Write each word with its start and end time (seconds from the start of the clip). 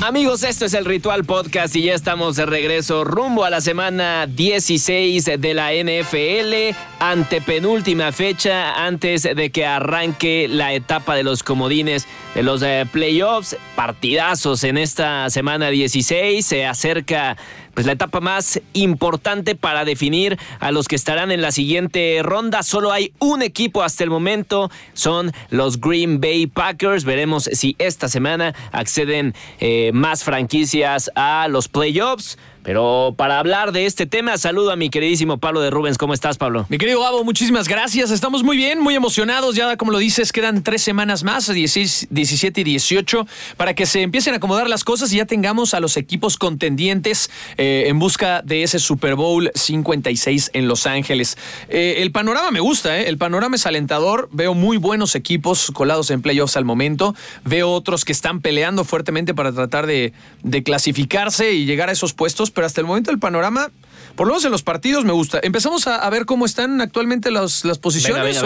Amigos, 0.00 0.44
esto 0.44 0.64
es 0.64 0.74
el 0.74 0.84
Ritual 0.84 1.24
Podcast 1.24 1.74
y 1.74 1.82
ya 1.82 1.94
estamos 1.94 2.36
de 2.36 2.46
regreso 2.46 3.02
rumbo 3.02 3.44
a 3.44 3.50
la 3.50 3.60
semana 3.60 4.26
16 4.28 5.24
de 5.40 5.54
la 5.54 5.72
NFL, 5.72 6.76
antepenúltima 7.00 8.12
fecha 8.12 8.86
antes 8.86 9.24
de 9.24 9.50
que 9.50 9.66
arranque 9.66 10.46
la 10.48 10.72
etapa 10.72 11.16
de 11.16 11.24
los 11.24 11.42
comodines 11.42 12.06
de 12.36 12.44
los 12.44 12.62
eh, 12.62 12.86
playoffs. 12.92 13.56
Partidazos 13.74 14.62
en 14.62 14.78
esta 14.78 15.28
semana 15.30 15.68
16, 15.68 16.46
se 16.46 16.64
acerca 16.64 17.36
pues 17.78 17.86
la 17.86 17.92
etapa 17.92 18.18
más 18.18 18.60
importante 18.72 19.54
para 19.54 19.84
definir 19.84 20.36
a 20.58 20.72
los 20.72 20.88
que 20.88 20.96
estarán 20.96 21.30
en 21.30 21.40
la 21.40 21.52
siguiente 21.52 22.18
ronda. 22.24 22.64
Solo 22.64 22.90
hay 22.90 23.12
un 23.20 23.40
equipo 23.40 23.84
hasta 23.84 24.02
el 24.02 24.10
momento, 24.10 24.68
son 24.94 25.30
los 25.50 25.80
Green 25.80 26.20
Bay 26.20 26.48
Packers. 26.48 27.04
Veremos 27.04 27.44
si 27.44 27.76
esta 27.78 28.08
semana 28.08 28.52
acceden 28.72 29.32
eh, 29.60 29.92
más 29.94 30.24
franquicias 30.24 31.12
a 31.14 31.46
los 31.46 31.68
playoffs. 31.68 32.36
Pero 32.68 33.14
para 33.16 33.38
hablar 33.38 33.72
de 33.72 33.86
este 33.86 34.04
tema, 34.04 34.36
saludo 34.36 34.70
a 34.72 34.76
mi 34.76 34.90
queridísimo 34.90 35.38
Pablo 35.38 35.62
de 35.62 35.70
Rubens. 35.70 35.96
¿Cómo 35.96 36.12
estás, 36.12 36.36
Pablo? 36.36 36.66
Mi 36.68 36.76
querido 36.76 37.00
Gabo, 37.00 37.24
muchísimas 37.24 37.66
gracias. 37.66 38.10
Estamos 38.10 38.42
muy 38.42 38.58
bien, 38.58 38.78
muy 38.78 38.94
emocionados. 38.94 39.56
Ya, 39.56 39.78
como 39.78 39.90
lo 39.90 39.96
dices, 39.96 40.32
quedan 40.32 40.62
tres 40.62 40.82
semanas 40.82 41.24
más, 41.24 41.50
16, 41.50 42.08
17 42.10 42.60
y 42.60 42.64
18, 42.64 43.26
para 43.56 43.72
que 43.72 43.86
se 43.86 44.02
empiecen 44.02 44.34
a 44.34 44.36
acomodar 44.36 44.68
las 44.68 44.84
cosas 44.84 45.10
y 45.14 45.16
ya 45.16 45.24
tengamos 45.24 45.72
a 45.72 45.80
los 45.80 45.96
equipos 45.96 46.36
contendientes 46.36 47.30
eh, 47.56 47.84
en 47.86 47.98
busca 47.98 48.42
de 48.42 48.62
ese 48.64 48.78
Super 48.80 49.14
Bowl 49.14 49.50
56 49.54 50.50
en 50.52 50.68
Los 50.68 50.86
Ángeles. 50.86 51.38
Eh, 51.70 52.02
el 52.02 52.12
panorama 52.12 52.50
me 52.50 52.60
gusta, 52.60 52.98
¿eh? 52.98 53.08
el 53.08 53.16
panorama 53.16 53.56
es 53.56 53.64
alentador. 53.64 54.28
Veo 54.30 54.52
muy 54.52 54.76
buenos 54.76 55.14
equipos 55.14 55.70
colados 55.72 56.10
en 56.10 56.20
playoffs 56.20 56.58
al 56.58 56.66
momento. 56.66 57.14
Veo 57.46 57.70
otros 57.70 58.04
que 58.04 58.12
están 58.12 58.42
peleando 58.42 58.84
fuertemente 58.84 59.32
para 59.32 59.52
tratar 59.52 59.86
de, 59.86 60.12
de 60.42 60.62
clasificarse 60.62 61.54
y 61.54 61.64
llegar 61.64 61.88
a 61.88 61.92
esos 61.92 62.12
puestos 62.12 62.50
pero 62.58 62.66
hasta 62.66 62.80
el 62.80 62.88
momento 62.88 63.12
el 63.12 63.20
panorama, 63.20 63.70
por 64.16 64.26
lo 64.26 64.32
menos 64.32 64.44
en 64.44 64.50
los 64.50 64.64
partidos, 64.64 65.04
me 65.04 65.12
gusta. 65.12 65.38
Empezamos 65.44 65.86
a, 65.86 66.10
ver 66.10 66.26
cómo 66.26 66.44
están 66.44 66.80
actualmente 66.80 67.30
las 67.30 67.62
posiciones. 67.80 68.42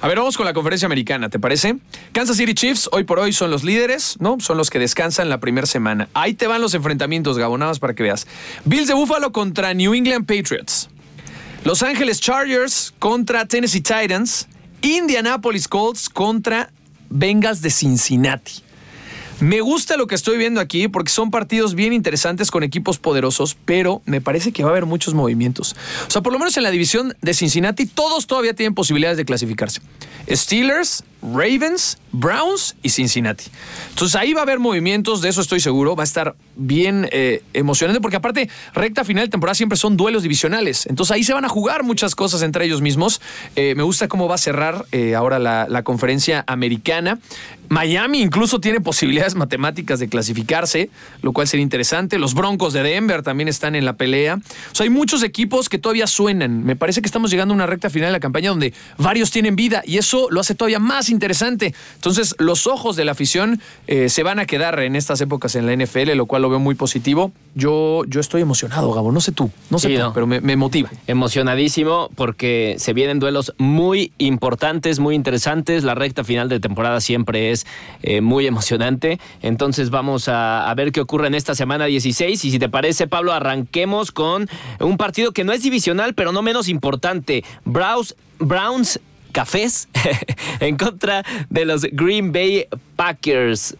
A 0.00 0.06
ver, 0.06 0.16
vamos 0.16 0.36
con 0.36 0.46
la 0.46 0.52
conferencia 0.52 0.86
americana, 0.86 1.28
¿te 1.28 1.40
parece? 1.40 1.76
Kansas 2.12 2.36
City 2.36 2.54
Chiefs 2.54 2.88
hoy 2.92 3.02
por 3.02 3.18
hoy 3.18 3.32
son 3.32 3.50
los 3.50 3.64
líderes, 3.64 4.14
¿no? 4.20 4.38
Son 4.38 4.56
los 4.56 4.70
que 4.70 4.78
descansan 4.78 5.28
la 5.28 5.40
primera 5.40 5.66
semana. 5.66 6.08
Ahí 6.14 6.34
te 6.34 6.46
van 6.46 6.60
los 6.60 6.72
enfrentamientos, 6.74 7.36
gabonados 7.36 7.80
para 7.80 7.94
que 7.94 8.04
veas. 8.04 8.28
Bills 8.64 8.86
de 8.86 8.94
Buffalo 8.94 9.32
contra 9.32 9.74
New 9.74 9.92
England 9.92 10.24
Patriots. 10.24 10.88
Los 11.64 11.82
Ángeles 11.82 12.20
Chargers 12.20 12.94
contra 13.00 13.44
Tennessee 13.46 13.80
Titans. 13.80 14.46
Indianapolis 14.82 15.66
Colts 15.66 16.08
contra 16.08 16.70
Bengals 17.10 17.60
de 17.60 17.70
Cincinnati. 17.70 18.62
Me 19.40 19.60
gusta 19.60 19.98
lo 19.98 20.06
que 20.06 20.14
estoy 20.14 20.38
viendo 20.38 20.62
aquí 20.62 20.88
porque 20.88 21.10
son 21.10 21.30
partidos 21.30 21.74
bien 21.74 21.92
interesantes 21.92 22.50
con 22.50 22.62
equipos 22.62 22.98
poderosos, 22.98 23.54
pero 23.66 24.00
me 24.06 24.22
parece 24.22 24.50
que 24.50 24.62
va 24.62 24.70
a 24.70 24.72
haber 24.72 24.86
muchos 24.86 25.12
movimientos. 25.12 25.76
O 26.06 26.10
sea, 26.10 26.22
por 26.22 26.32
lo 26.32 26.38
menos 26.38 26.56
en 26.56 26.62
la 26.62 26.70
división 26.70 27.14
de 27.20 27.34
Cincinnati, 27.34 27.84
todos 27.84 28.26
todavía 28.26 28.54
tienen 28.54 28.74
posibilidades 28.74 29.18
de 29.18 29.26
clasificarse. 29.26 29.82
Steelers, 30.30 31.04
Ravens, 31.34 31.98
Browns 32.12 32.76
y 32.82 32.90
Cincinnati. 32.90 33.44
Entonces 33.90 34.16
ahí 34.16 34.32
va 34.32 34.40
a 34.40 34.42
haber 34.44 34.58
movimientos, 34.58 35.20
de 35.20 35.28
eso 35.28 35.40
estoy 35.40 35.60
seguro. 35.60 35.96
Va 35.96 36.02
a 36.02 36.04
estar 36.04 36.34
bien 36.56 37.08
eh, 37.12 37.42
emocionante 37.52 38.00
porque 38.00 38.16
aparte, 38.16 38.48
recta 38.74 39.04
final 39.04 39.26
de 39.26 39.30
temporada 39.30 39.54
siempre 39.54 39.76
son 39.76 39.96
duelos 39.96 40.22
divisionales. 40.22 40.86
Entonces 40.86 41.14
ahí 41.14 41.24
se 41.24 41.34
van 41.34 41.44
a 41.44 41.48
jugar 41.48 41.82
muchas 41.82 42.14
cosas 42.14 42.42
entre 42.42 42.64
ellos 42.64 42.80
mismos. 42.80 43.20
Eh, 43.56 43.74
me 43.74 43.82
gusta 43.82 44.08
cómo 44.08 44.28
va 44.28 44.36
a 44.36 44.38
cerrar 44.38 44.86
eh, 44.92 45.14
ahora 45.14 45.38
la, 45.38 45.82
conferencia 45.82 46.42
americana. 46.46 47.18
Miami 47.68 48.20
incluso 48.20 48.60
tiene 48.60 48.80
posibilidades 48.80 49.34
matemáticas 49.34 49.98
de 49.98 50.08
clasificarse, 50.08 50.88
lo 51.22 51.32
cual 51.32 51.46
sería 51.46 51.62
interesante. 51.62 52.18
Los 52.18 52.34
Broncos 52.34 52.72
de 52.72 52.82
Denver 52.82 53.22
también 53.22 53.48
están 53.48 53.74
en 53.74 53.84
la 53.84 53.94
pelea. 53.94 54.40
Hay 54.80 54.90
muchos 54.90 55.22
equipos 55.22 55.68
que 55.68 55.78
todavía 55.78 56.06
suenan. 56.06 56.64
Me 56.64 56.76
parece 56.76 57.02
que 57.02 57.06
estamos 57.06 57.30
llegando 57.30 57.52
a 57.52 57.56
una 57.56 57.66
recta 57.66 57.90
final 57.90 58.08
de 58.08 58.12
la 58.12 58.20
campaña 58.20 58.50
donde 58.50 58.72
varios 58.98 59.30
tienen 59.30 59.56
vida 59.56 59.82
y 59.84 59.98
eso 59.98 60.28
lo 60.30 60.40
hace 60.40 60.54
todavía 60.54 60.78
más 60.78 61.08
interesante. 61.08 61.15
Entonces, 61.94 62.34
los 62.38 62.66
ojos 62.66 62.96
de 62.96 63.04
la 63.04 63.12
afición 63.12 63.60
eh, 63.86 64.08
se 64.08 64.22
van 64.22 64.38
a 64.38 64.46
quedar 64.46 64.80
en 64.80 64.96
estas 64.96 65.20
épocas 65.20 65.54
en 65.54 65.66
la 65.66 65.74
NFL, 65.74 66.12
lo 66.12 66.26
cual 66.26 66.42
lo 66.42 66.50
veo 66.50 66.58
muy 66.58 66.74
positivo. 66.74 67.32
Yo, 67.54 68.04
yo 68.06 68.20
estoy 68.20 68.42
emocionado, 68.42 68.92
Gabo. 68.92 69.12
No 69.12 69.20
sé 69.20 69.32
tú, 69.32 69.50
no 69.70 69.78
sé 69.78 69.96
tú, 69.96 70.10
pero 70.12 70.26
me, 70.26 70.56
motiva. 70.56 70.90
Emocionadísimo 71.06 72.10
porque 72.14 72.76
se 72.78 72.92
vienen 72.92 73.18
duelos 73.18 73.54
muy 73.58 74.12
importantes, 74.18 74.98
muy 74.98 75.14
interesantes. 75.14 75.84
La 75.84 75.94
recta 75.94 76.24
final 76.24 76.48
de 76.48 76.60
temporada 76.60 77.00
siempre 77.00 77.50
es 77.50 77.66
eh, 78.02 78.20
muy 78.20 78.46
emocionante. 78.46 79.18
Entonces, 79.42 79.90
vamos 79.90 80.28
a, 80.28 80.72
ver 80.76 80.92
qué 80.92 81.00
ocurre 81.00 81.28
en 81.28 81.34
esta 81.34 81.54
semana 81.54 81.86
16. 81.86 82.44
Y 82.44 82.50
si 82.50 82.58
te 82.58 82.68
parece, 82.68 83.06
Pablo, 83.06 83.32
arranquemos 83.32 84.12
con 84.12 84.48
un 84.80 84.96
partido 84.96 85.32
que 85.32 85.44
no 85.44 85.52
es 85.52 85.62
divisional, 85.62 86.14
pero 86.14 86.32
no 86.32 86.42
menos 86.42 86.68
importante. 86.68 87.44
Browns, 87.64 88.14
Browns 88.38 89.00
cafés 89.36 89.86
en 90.60 90.78
contra 90.78 91.22
de 91.50 91.66
los 91.66 91.82
Green 91.92 92.32
Bay 92.32 92.68
Packers 92.96 93.76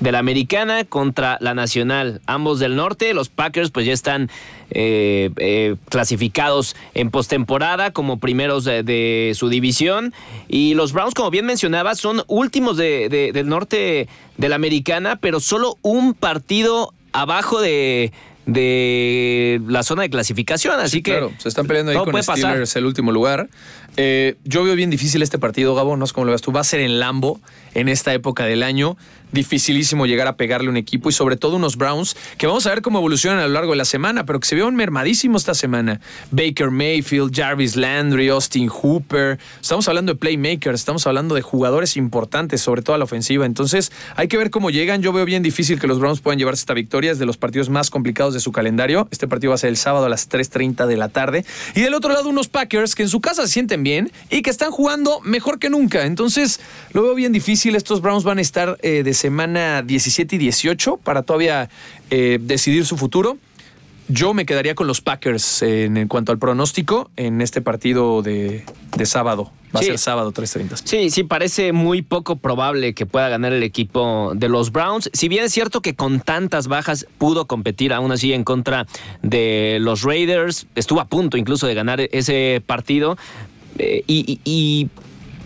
de 0.00 0.12
la 0.12 0.18
americana 0.18 0.84
contra 0.84 1.38
la 1.40 1.54
nacional, 1.54 2.20
ambos 2.26 2.58
del 2.58 2.76
norte. 2.76 3.14
Los 3.14 3.30
Packers 3.30 3.70
pues 3.70 3.86
ya 3.86 3.94
están 3.94 4.28
eh, 4.70 5.30
eh, 5.38 5.76
clasificados 5.88 6.76
en 6.92 7.10
postemporada 7.10 7.90
como 7.90 8.18
primeros 8.18 8.64
de, 8.64 9.32
su 9.34 9.48
división. 9.48 10.12
Y 10.46 10.74
los 10.74 10.92
Browns, 10.92 11.14
como 11.14 11.30
bien 11.30 11.46
mencionaba, 11.46 11.94
son 11.94 12.22
últimos 12.26 12.76
del 12.76 13.48
norte 13.48 14.08
de 14.36 14.48
la 14.50 14.56
americana, 14.56 15.16
pero 15.16 15.40
solo 15.40 15.78
un 15.80 16.12
partido 16.12 16.92
abajo 17.12 17.62
de, 17.62 18.12
de 18.44 19.60
la 19.68 19.82
zona 19.82 20.02
de 20.02 20.10
clasificación. 20.10 20.78
Así 20.80 21.02
que. 21.02 21.12
Claro, 21.12 21.32
se 21.38 21.48
están 21.48 21.66
peleando 21.66 21.92
ahí 21.92 21.98
con 21.98 22.22
Steelers 22.22 22.76
el 22.76 22.84
último 22.84 23.10
lugar. 23.10 23.48
Eh, 24.00 24.36
yo 24.44 24.62
veo 24.62 24.76
bien 24.76 24.90
difícil 24.90 25.22
este 25.22 25.38
partido, 25.38 25.74
Gabo, 25.74 25.96
no 25.96 26.06
sé 26.06 26.14
cómo 26.14 26.26
lo 26.26 26.30
ves 26.30 26.40
tú. 26.40 26.52
Va 26.52 26.60
a 26.60 26.64
ser 26.64 26.78
en 26.78 27.00
Lambo 27.00 27.40
en 27.74 27.88
esta 27.88 28.14
época 28.14 28.44
del 28.44 28.62
año 28.62 28.96
dificilísimo 29.32 30.06
llegar 30.06 30.26
a 30.26 30.36
pegarle 30.36 30.68
un 30.68 30.76
equipo 30.76 31.08
y 31.08 31.12
sobre 31.12 31.36
todo 31.36 31.56
unos 31.56 31.76
Browns 31.76 32.16
que 32.38 32.46
vamos 32.46 32.66
a 32.66 32.70
ver 32.70 32.82
cómo 32.82 32.98
evolucionan 32.98 33.40
a 33.40 33.46
lo 33.46 33.52
largo 33.52 33.72
de 33.72 33.76
la 33.76 33.84
semana, 33.84 34.24
pero 34.24 34.40
que 34.40 34.46
se 34.46 34.54
vieron 34.54 34.74
mermadísimos 34.76 35.42
esta 35.42 35.54
semana. 35.54 36.00
Baker 36.30 36.70
Mayfield, 36.70 37.34
Jarvis 37.34 37.76
Landry, 37.76 38.28
Austin 38.28 38.68
Hooper. 38.68 39.38
Estamos 39.60 39.88
hablando 39.88 40.14
de 40.14 40.18
playmakers, 40.18 40.80
estamos 40.80 41.06
hablando 41.06 41.34
de 41.34 41.42
jugadores 41.42 41.96
importantes, 41.96 42.60
sobre 42.60 42.82
todo 42.82 42.94
a 42.94 42.98
la 42.98 43.04
ofensiva. 43.04 43.46
Entonces 43.46 43.92
hay 44.16 44.28
que 44.28 44.36
ver 44.36 44.50
cómo 44.50 44.70
llegan. 44.70 45.02
Yo 45.02 45.12
veo 45.12 45.24
bien 45.24 45.42
difícil 45.42 45.78
que 45.78 45.86
los 45.86 45.98
Browns 45.98 46.20
puedan 46.20 46.38
llevarse 46.38 46.60
esta 46.60 46.74
victoria. 46.74 47.10
Es 47.10 47.18
de 47.18 47.26
los 47.26 47.36
partidos 47.36 47.68
más 47.68 47.90
complicados 47.90 48.34
de 48.34 48.40
su 48.40 48.52
calendario. 48.52 49.08
Este 49.10 49.28
partido 49.28 49.50
va 49.50 49.56
a 49.56 49.58
ser 49.58 49.70
el 49.70 49.76
sábado 49.76 50.06
a 50.06 50.08
las 50.08 50.28
3.30 50.30 50.86
de 50.86 50.96
la 50.96 51.08
tarde. 51.08 51.44
Y 51.74 51.80
del 51.80 51.94
otro 51.94 52.12
lado 52.12 52.28
unos 52.28 52.48
Packers 52.48 52.94
que 52.94 53.02
en 53.02 53.08
su 53.08 53.20
casa 53.20 53.42
se 53.42 53.52
sienten 53.52 53.82
bien 53.82 53.87
y 54.30 54.42
que 54.42 54.50
están 54.50 54.70
jugando 54.70 55.20
mejor 55.22 55.58
que 55.58 55.70
nunca. 55.70 56.04
Entonces 56.04 56.60
lo 56.92 57.02
veo 57.02 57.14
bien 57.14 57.32
difícil. 57.32 57.74
Estos 57.74 58.00
Browns 58.00 58.24
van 58.24 58.38
a 58.38 58.40
estar 58.40 58.78
eh, 58.82 59.02
de 59.02 59.14
semana 59.14 59.82
17 59.82 60.36
y 60.36 60.38
18 60.38 60.98
para 60.98 61.22
todavía 61.22 61.68
eh, 62.10 62.38
decidir 62.40 62.84
su 62.84 62.96
futuro. 62.96 63.38
Yo 64.10 64.32
me 64.32 64.46
quedaría 64.46 64.74
con 64.74 64.86
los 64.86 65.02
Packers 65.02 65.60
en, 65.60 66.08
cuanto 66.08 66.32
al 66.32 66.38
pronóstico 66.38 67.10
en 67.16 67.42
este 67.42 67.60
partido 67.60 68.22
de, 68.22 68.64
sábado. 69.04 69.52
Va 69.76 69.80
a 69.80 69.82
ser 69.82 69.98
sábado 69.98 70.32
3.30. 70.32 70.80
Sí, 70.82 71.10
sí, 71.10 71.24
parece 71.24 71.74
muy 71.74 72.00
poco 72.00 72.36
probable 72.36 72.94
que 72.94 73.04
pueda 73.04 73.28
ganar 73.28 73.52
el 73.52 73.62
equipo 73.62 74.32
de 74.34 74.48
los 74.48 74.72
Browns. 74.72 75.10
Si 75.12 75.28
bien 75.28 75.44
es 75.44 75.52
cierto 75.52 75.82
que 75.82 75.94
con 75.94 76.20
tantas 76.20 76.68
bajas 76.68 77.06
pudo 77.18 77.46
competir 77.46 77.92
aún 77.92 78.10
así 78.10 78.32
en 78.32 78.44
contra 78.44 78.86
de 79.22 79.76
los 79.78 80.04
Raiders, 80.04 80.66
estuvo 80.74 81.02
a 81.02 81.04
punto 81.04 81.36
incluso 81.36 81.66
de 81.66 81.74
ganar 81.74 82.00
ese 82.00 82.62
partido. 82.66 83.18
Eh, 83.78 84.02
y 84.06 84.90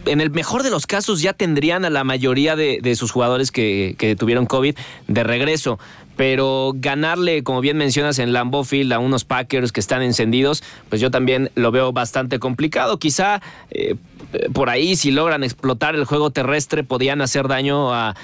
en 0.06 0.20
el 0.20 0.31
mejor 0.31 0.62
de 0.62 0.70
los 0.70 0.87
casos 0.87 1.23
ya 1.23 1.32
tendrían 1.32 1.84
a 1.84 1.90
la 1.90 2.05
mayoría 2.05 2.56
de, 2.56 2.94
sus 2.96 3.11
jugadores 3.11 3.50
que, 3.50 4.17
tuvieron 4.19 4.46
COVID 4.46 4.76
de 5.08 5.25
regreso. 5.25 5.79
Pero 6.14 6.73
ganarle, 6.76 7.43
como 7.43 7.62
bien 7.62 7.79
mencionas, 7.79 8.19
en 8.19 8.34
Lambeau 8.34 8.64
Field 8.64 8.93
a 8.93 8.99
unos 8.99 9.25
Packers 9.25 9.73
que 9.73 9.81
están 9.81 10.02
encendidos, 10.02 10.62
pues 10.90 11.00
yo 11.00 11.11
también 11.11 11.50
lo 11.55 11.70
veo 11.70 11.93
bastante 11.93 12.38
complicado. 12.38 12.99
Quizá 12.99 13.40
eh, 13.70 13.96
por 14.52 14.69
ahí, 14.69 14.94
si 14.94 15.11
logran 15.11 15.43
explotar 15.43 15.94
el 15.94 16.05
juego 16.05 16.31
terrestre, 16.31 16.84
podían 16.84 17.23
hacer 17.23 17.49
daño 17.49 17.94
a, 17.94 18.14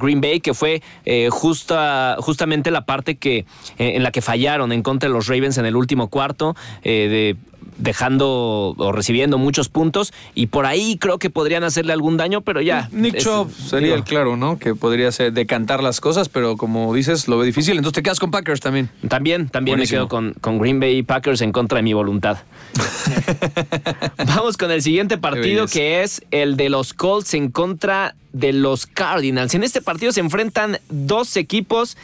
Green 0.00 0.20
Bay, 0.20 0.40
que 0.40 0.54
fue 0.54 0.82
eh, 1.04 1.28
justa, 1.30 2.16
justamente 2.18 2.72
la 2.72 2.84
parte 2.84 3.16
que, 3.16 3.46
en 3.78 4.02
la 4.02 4.10
que 4.10 4.22
fallaron 4.22 4.72
en 4.72 4.82
contra 4.82 5.08
de 5.08 5.14
los 5.14 5.28
Ravens 5.28 5.56
en 5.58 5.66
el 5.66 5.76
último 5.76 6.08
cuarto. 6.08 6.56
de 6.82 7.36
dejando 7.80 8.74
o 8.76 8.92
recibiendo 8.92 9.38
muchos 9.38 9.68
puntos 9.68 10.12
y 10.34 10.46
por 10.46 10.66
ahí 10.66 10.98
creo 10.98 11.18
que 11.18 11.30
podrían 11.30 11.64
hacerle 11.64 11.92
algún 11.92 12.16
daño, 12.16 12.40
pero 12.42 12.60
ya. 12.60 12.88
Nick 12.92 13.18
Chubb 13.18 13.50
sería 13.52 13.94
el 13.94 14.04
claro, 14.04 14.36
¿no? 14.36 14.58
Que 14.58 14.74
podría 14.74 15.10
ser 15.12 15.32
decantar 15.32 15.82
las 15.82 16.00
cosas, 16.00 16.28
pero 16.28 16.56
como 16.56 16.94
dices, 16.94 17.28
lo 17.28 17.38
ve 17.38 17.46
difícil. 17.46 17.76
Entonces 17.76 17.94
te 17.94 18.02
quedas 18.02 18.20
con 18.20 18.30
Packers 18.30 18.60
también. 18.60 18.90
También, 19.08 19.48
también 19.48 19.78
me 19.78 19.86
quedo 19.86 20.08
con, 20.08 20.34
con 20.40 20.58
Green 20.58 20.80
Bay 20.80 21.02
Packers 21.02 21.40
en 21.40 21.52
contra 21.52 21.76
de 21.76 21.82
mi 21.82 21.92
voluntad. 21.92 22.38
Vamos 24.26 24.56
con 24.56 24.70
el 24.70 24.82
siguiente 24.82 25.18
partido 25.18 25.66
que 25.66 26.02
es 26.02 26.22
el 26.30 26.56
de 26.56 26.68
los 26.68 26.94
Colts 26.94 27.34
en 27.34 27.50
contra 27.50 28.14
de 28.32 28.52
los 28.52 28.86
Cardinals. 28.86 29.54
En 29.54 29.64
este 29.64 29.80
partido 29.80 30.12
se 30.12 30.20
enfrentan 30.20 30.78
dos 30.88 31.36
equipos 31.36 31.96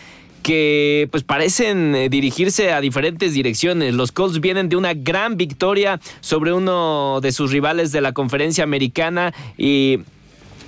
que 0.47 1.09
pues 1.11 1.25
parecen 1.25 1.97
eh, 1.97 2.09
dirigirse 2.09 2.71
a 2.71 2.81
diferentes 2.81 3.33
direcciones. 3.33 3.95
Los 3.95 4.13
Colts 4.13 4.41
vienen 4.41 4.69
de 4.69 4.77
una 4.77 4.95
gran 4.95 5.37
victoria 5.37 5.99
sobre 6.21 6.53
uno 6.53 7.19
de 7.21 7.33
sus 7.33 7.51
rivales 7.51 7.91
de 7.91 8.01
la 8.01 8.13
conferencia 8.13 8.63
americana 8.63 9.35
y 9.59 10.03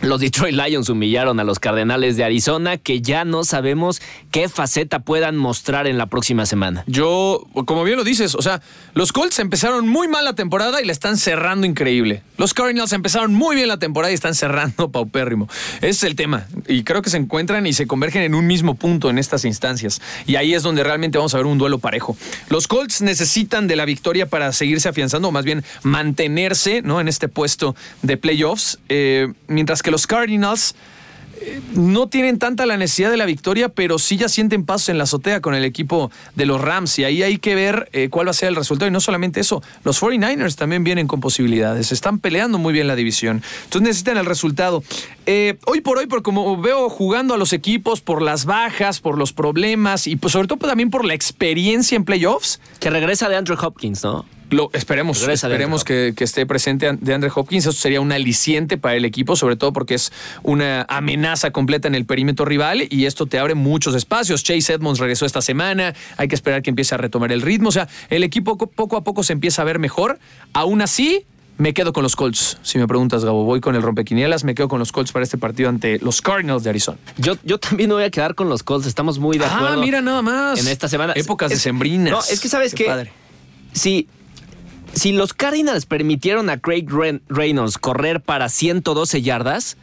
los 0.00 0.20
Detroit 0.20 0.54
Lions 0.54 0.88
humillaron 0.88 1.40
a 1.40 1.44
los 1.44 1.58
Cardenales 1.58 2.16
de 2.16 2.24
Arizona, 2.24 2.76
que 2.76 3.00
ya 3.00 3.24
no 3.24 3.44
sabemos 3.44 4.00
qué 4.30 4.48
faceta 4.48 5.00
puedan 5.00 5.36
mostrar 5.36 5.86
en 5.86 5.98
la 5.98 6.06
próxima 6.06 6.46
semana. 6.46 6.84
Yo, 6.86 7.46
como 7.66 7.84
bien 7.84 7.96
lo 7.96 8.04
dices, 8.04 8.34
o 8.34 8.42
sea, 8.42 8.62
los 8.94 9.12
Colts 9.12 9.38
empezaron 9.38 9.88
muy 9.88 10.08
mal 10.08 10.24
la 10.24 10.34
temporada 10.34 10.80
y 10.80 10.84
la 10.84 10.92
están 10.92 11.16
cerrando 11.16 11.66
increíble. 11.66 12.22
Los 12.36 12.54
Cardinals 12.54 12.92
empezaron 12.92 13.34
muy 13.34 13.56
bien 13.56 13.68
la 13.68 13.78
temporada 13.78 14.12
y 14.12 14.14
están 14.14 14.34
cerrando 14.34 14.88
paupérrimo. 14.92 15.48
Ese 15.78 15.88
es 15.88 16.02
el 16.04 16.14
tema. 16.14 16.46
Y 16.68 16.84
creo 16.84 17.02
que 17.02 17.10
se 17.10 17.16
encuentran 17.16 17.66
y 17.66 17.72
se 17.72 17.86
convergen 17.86 18.22
en 18.22 18.34
un 18.34 18.46
mismo 18.46 18.74
punto 18.74 19.10
en 19.10 19.18
estas 19.18 19.44
instancias. 19.44 20.00
Y 20.26 20.36
ahí 20.36 20.54
es 20.54 20.62
donde 20.62 20.84
realmente 20.84 21.18
vamos 21.18 21.34
a 21.34 21.38
ver 21.38 21.46
un 21.46 21.58
duelo 21.58 21.78
parejo. 21.78 22.16
Los 22.48 22.68
Colts 22.68 23.02
necesitan 23.02 23.66
de 23.66 23.76
la 23.76 23.84
victoria 23.84 24.26
para 24.26 24.52
seguirse 24.52 24.88
afianzando, 24.88 25.28
o 25.28 25.32
más 25.32 25.44
bien 25.44 25.64
mantenerse 25.82 26.82
¿no? 26.82 27.00
en 27.00 27.08
este 27.08 27.28
puesto 27.28 27.74
de 28.02 28.16
playoffs, 28.16 28.78
eh, 28.88 29.32
mientras 29.48 29.82
que 29.82 29.87
los 29.90 30.06
Cardinals 30.06 30.74
eh, 31.40 31.60
no 31.74 32.08
tienen 32.08 32.38
tanta 32.38 32.66
la 32.66 32.76
necesidad 32.76 33.10
de 33.10 33.16
la 33.16 33.26
victoria, 33.26 33.68
pero 33.68 33.98
sí 33.98 34.16
ya 34.16 34.28
sienten 34.28 34.64
pasos 34.64 34.88
en 34.88 34.98
la 34.98 35.04
azotea 35.04 35.40
con 35.40 35.54
el 35.54 35.64
equipo 35.64 36.10
de 36.34 36.46
los 36.46 36.60
Rams 36.60 36.98
y 36.98 37.04
ahí 37.04 37.22
hay 37.22 37.38
que 37.38 37.54
ver 37.54 37.88
eh, 37.92 38.08
cuál 38.08 38.26
va 38.26 38.30
a 38.30 38.34
ser 38.34 38.48
el 38.48 38.56
resultado. 38.56 38.88
Y 38.88 38.92
no 38.92 39.00
solamente 39.00 39.40
eso, 39.40 39.62
los 39.84 40.00
49ers 40.02 40.56
también 40.56 40.84
vienen 40.84 41.06
con 41.06 41.20
posibilidades, 41.20 41.92
están 41.92 42.18
peleando 42.18 42.58
muy 42.58 42.72
bien 42.72 42.86
la 42.86 42.96
división, 42.96 43.42
entonces 43.64 43.82
necesitan 43.82 44.16
el 44.16 44.26
resultado. 44.26 44.82
Eh, 45.26 45.58
hoy 45.66 45.80
por 45.80 45.98
hoy, 45.98 46.06
por 46.06 46.22
como 46.22 46.60
veo 46.60 46.88
jugando 46.88 47.34
a 47.34 47.36
los 47.36 47.52
equipos, 47.52 48.00
por 48.00 48.22
las 48.22 48.44
bajas, 48.44 49.00
por 49.00 49.18
los 49.18 49.32
problemas 49.32 50.06
y 50.06 50.16
pues 50.16 50.32
sobre 50.32 50.48
todo 50.48 50.58
también 50.58 50.90
por 50.90 51.04
la 51.04 51.14
experiencia 51.14 51.96
en 51.96 52.04
playoffs. 52.04 52.60
Que 52.80 52.90
regresa 52.90 53.28
de 53.28 53.36
Andrew 53.36 53.58
Hopkins, 53.60 54.02
¿no? 54.02 54.24
Lo, 54.50 54.70
esperemos, 54.72 55.26
esperemos 55.26 55.84
que, 55.84 56.14
esté 56.18 56.46
presente 56.46 56.90
de 56.98 57.14
Andre 57.14 57.30
Hopkins. 57.34 57.66
Eso 57.66 57.72
sería 57.72 58.00
un 58.00 58.12
aliciente 58.12 58.78
para 58.78 58.96
el 58.96 59.04
equipo, 59.04 59.36
sobre 59.36 59.56
todo 59.56 59.72
porque 59.72 59.94
es 59.94 60.12
una 60.42 60.86
amenaza 60.88 61.50
completa 61.50 61.88
en 61.88 61.94
el 61.94 62.06
perímetro 62.06 62.44
rival 62.44 62.86
y 62.88 63.06
esto 63.06 63.26
te 63.26 63.38
abre 63.38 63.54
muchos 63.54 63.94
espacios. 63.94 64.42
Chase 64.42 64.72
Edmonds 64.72 64.98
regresó 64.98 65.26
esta 65.26 65.42
semana, 65.42 65.94
hay 66.16 66.28
que 66.28 66.34
esperar 66.34 66.62
que 66.62 66.70
empiece 66.70 66.94
a 66.94 66.98
retomar 66.98 67.32
el 67.32 67.42
ritmo. 67.42 67.68
O 67.68 67.72
sea, 67.72 67.88
el 68.10 68.22
equipo 68.22 68.56
poco 68.56 68.96
a 68.96 69.04
poco 69.04 69.22
se 69.22 69.32
empieza 69.32 69.62
a 69.62 69.64
ver 69.64 69.78
mejor. 69.78 70.18
Aún 70.52 70.80
así, 70.80 71.26
me 71.58 71.74
quedo 71.74 71.92
con 71.92 72.02
los 72.02 72.16
Colts. 72.16 72.58
Si 72.62 72.78
me 72.78 72.86
preguntas, 72.86 73.24
Gabo, 73.24 73.44
voy 73.44 73.60
con 73.60 73.74
el 73.74 73.82
rompequinielas, 73.82 74.44
me 74.44 74.54
quedo 74.54 74.68
con 74.68 74.78
los 74.78 74.92
Colts 74.92 75.12
para 75.12 75.24
este 75.24 75.36
partido 75.36 75.68
ante 75.68 75.98
los 75.98 76.22
Cardinals 76.22 76.62
de 76.62 76.70
Arizona. 76.70 76.98
Yo, 77.18 77.34
yo 77.44 77.58
también 77.58 77.90
me 77.90 77.96
voy 77.96 78.04
a 78.04 78.10
quedar 78.10 78.34
con 78.34 78.48
los 78.48 78.62
Colts, 78.62 78.86
estamos 78.86 79.18
muy 79.18 79.36
de 79.36 79.44
ah, 79.44 79.54
acuerdo. 79.54 79.80
Ah, 79.80 79.84
mira 79.84 80.00
nada 80.00 80.22
más. 80.22 80.60
En 80.60 80.68
esta 80.68 80.88
semana. 80.88 81.12
Épocas 81.14 81.50
de 81.50 81.56
sembrinas. 81.56 82.12
No, 82.12 82.20
es 82.20 82.40
que 82.40 82.48
sabes 82.48 82.74
que. 82.74 82.84
Padre. 82.84 83.12
Sí, 83.72 84.08
si 84.92 85.12
los 85.12 85.32
Cardinals 85.34 85.86
permitieron 85.86 86.50
a 86.50 86.58
Craig 86.58 86.86
Reynolds 87.28 87.78
correr 87.78 88.20
para 88.20 88.48
112 88.48 89.22
yardas, 89.22 89.76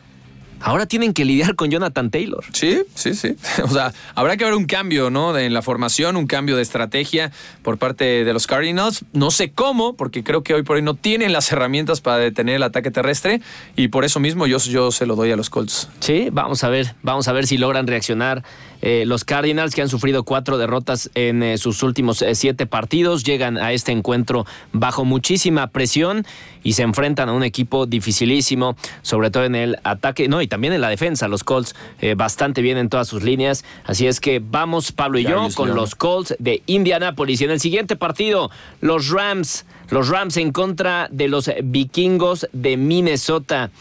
ahora 0.59 0.85
tienen 0.85 1.13
que 1.13 1.25
lidiar 1.25 1.55
con 1.55 1.69
Jonathan 1.69 2.09
Taylor. 2.09 2.43
Sí, 2.51 2.81
sí, 2.95 3.13
sí. 3.13 3.35
O 3.63 3.69
sea, 3.69 3.93
habrá 4.15 4.37
que 4.37 4.43
ver 4.43 4.53
un 4.53 4.65
cambio, 4.65 5.09
¿no? 5.09 5.37
En 5.37 5.53
la 5.53 5.61
formación, 5.61 6.15
un 6.17 6.27
cambio 6.27 6.55
de 6.55 6.61
estrategia 6.61 7.31
por 7.61 7.77
parte 7.77 8.25
de 8.25 8.33
los 8.33 8.47
Cardinals. 8.47 9.05
No 9.13 9.31
sé 9.31 9.51
cómo, 9.51 9.95
porque 9.95 10.23
creo 10.23 10.43
que 10.43 10.53
hoy 10.53 10.63
por 10.63 10.77
hoy 10.77 10.81
no 10.81 10.95
tienen 10.95 11.33
las 11.33 11.51
herramientas 11.51 12.01
para 12.01 12.17
detener 12.17 12.55
el 12.55 12.63
ataque 12.63 12.91
terrestre 12.91 13.41
y 13.75 13.89
por 13.89 14.05
eso 14.05 14.19
mismo 14.19 14.47
yo, 14.47 14.57
yo 14.57 14.91
se 14.91 15.05
lo 15.05 15.15
doy 15.15 15.31
a 15.31 15.35
los 15.35 15.49
Colts. 15.49 15.89
Sí, 15.99 16.29
vamos 16.31 16.63
a 16.63 16.69
ver, 16.69 16.95
vamos 17.03 17.27
a 17.27 17.31
ver 17.33 17.47
si 17.47 17.57
logran 17.57 17.87
reaccionar 17.87 18.43
eh, 18.87 19.03
los 19.07 19.25
Cardinals, 19.25 19.73
que 19.73 19.81
han 19.81 19.89
sufrido 19.89 20.21
cuatro 20.21 20.59
derrotas 20.59 21.09
en 21.15 21.41
eh, 21.41 21.57
sus 21.57 21.81
últimos 21.81 22.21
eh, 22.21 22.35
siete 22.35 22.67
partidos, 22.67 23.23
llegan 23.23 23.57
a 23.57 23.73
este 23.73 23.91
encuentro 23.91 24.45
bajo 24.73 25.05
muchísima 25.05 25.65
presión 25.71 26.23
y 26.61 26.73
se 26.73 26.83
enfrentan 26.83 27.27
a 27.29 27.33
un 27.33 27.43
equipo 27.43 27.87
dificilísimo, 27.87 28.77
sobre 29.01 29.31
todo 29.31 29.43
en 29.43 29.55
el 29.55 29.79
ataque, 29.83 30.27
no, 30.27 30.39
y 30.39 30.47
también 30.47 30.71
en 30.71 30.81
la 30.81 30.89
defensa. 30.89 31.27
Los 31.27 31.43
Colts 31.43 31.75
bastante 32.15 32.61
bien 32.61 32.77
en 32.77 32.89
todas 32.89 33.07
sus 33.07 33.23
líneas. 33.23 33.65
Así 33.85 34.05
es 34.05 34.19
que 34.19 34.39
vamos, 34.39 34.91
Pablo 34.91 35.17
y 35.17 35.23
yo, 35.23 35.47
con 35.55 35.73
los 35.73 35.95
Colts 35.95 36.35
de 36.37 36.61
Indianápolis. 36.67 37.41
Y 37.41 37.45
en 37.45 37.51
el 37.51 37.59
siguiente 37.59 37.95
partido, 37.95 38.51
los 38.81 39.09
Rams, 39.09 39.65
los 39.89 40.09
Rams 40.09 40.37
en 40.37 40.51
contra 40.51 41.07
de 41.11 41.27
los 41.27 41.49
vikingos 41.63 42.47
de 42.51 42.77
Minnesota. 42.77 43.71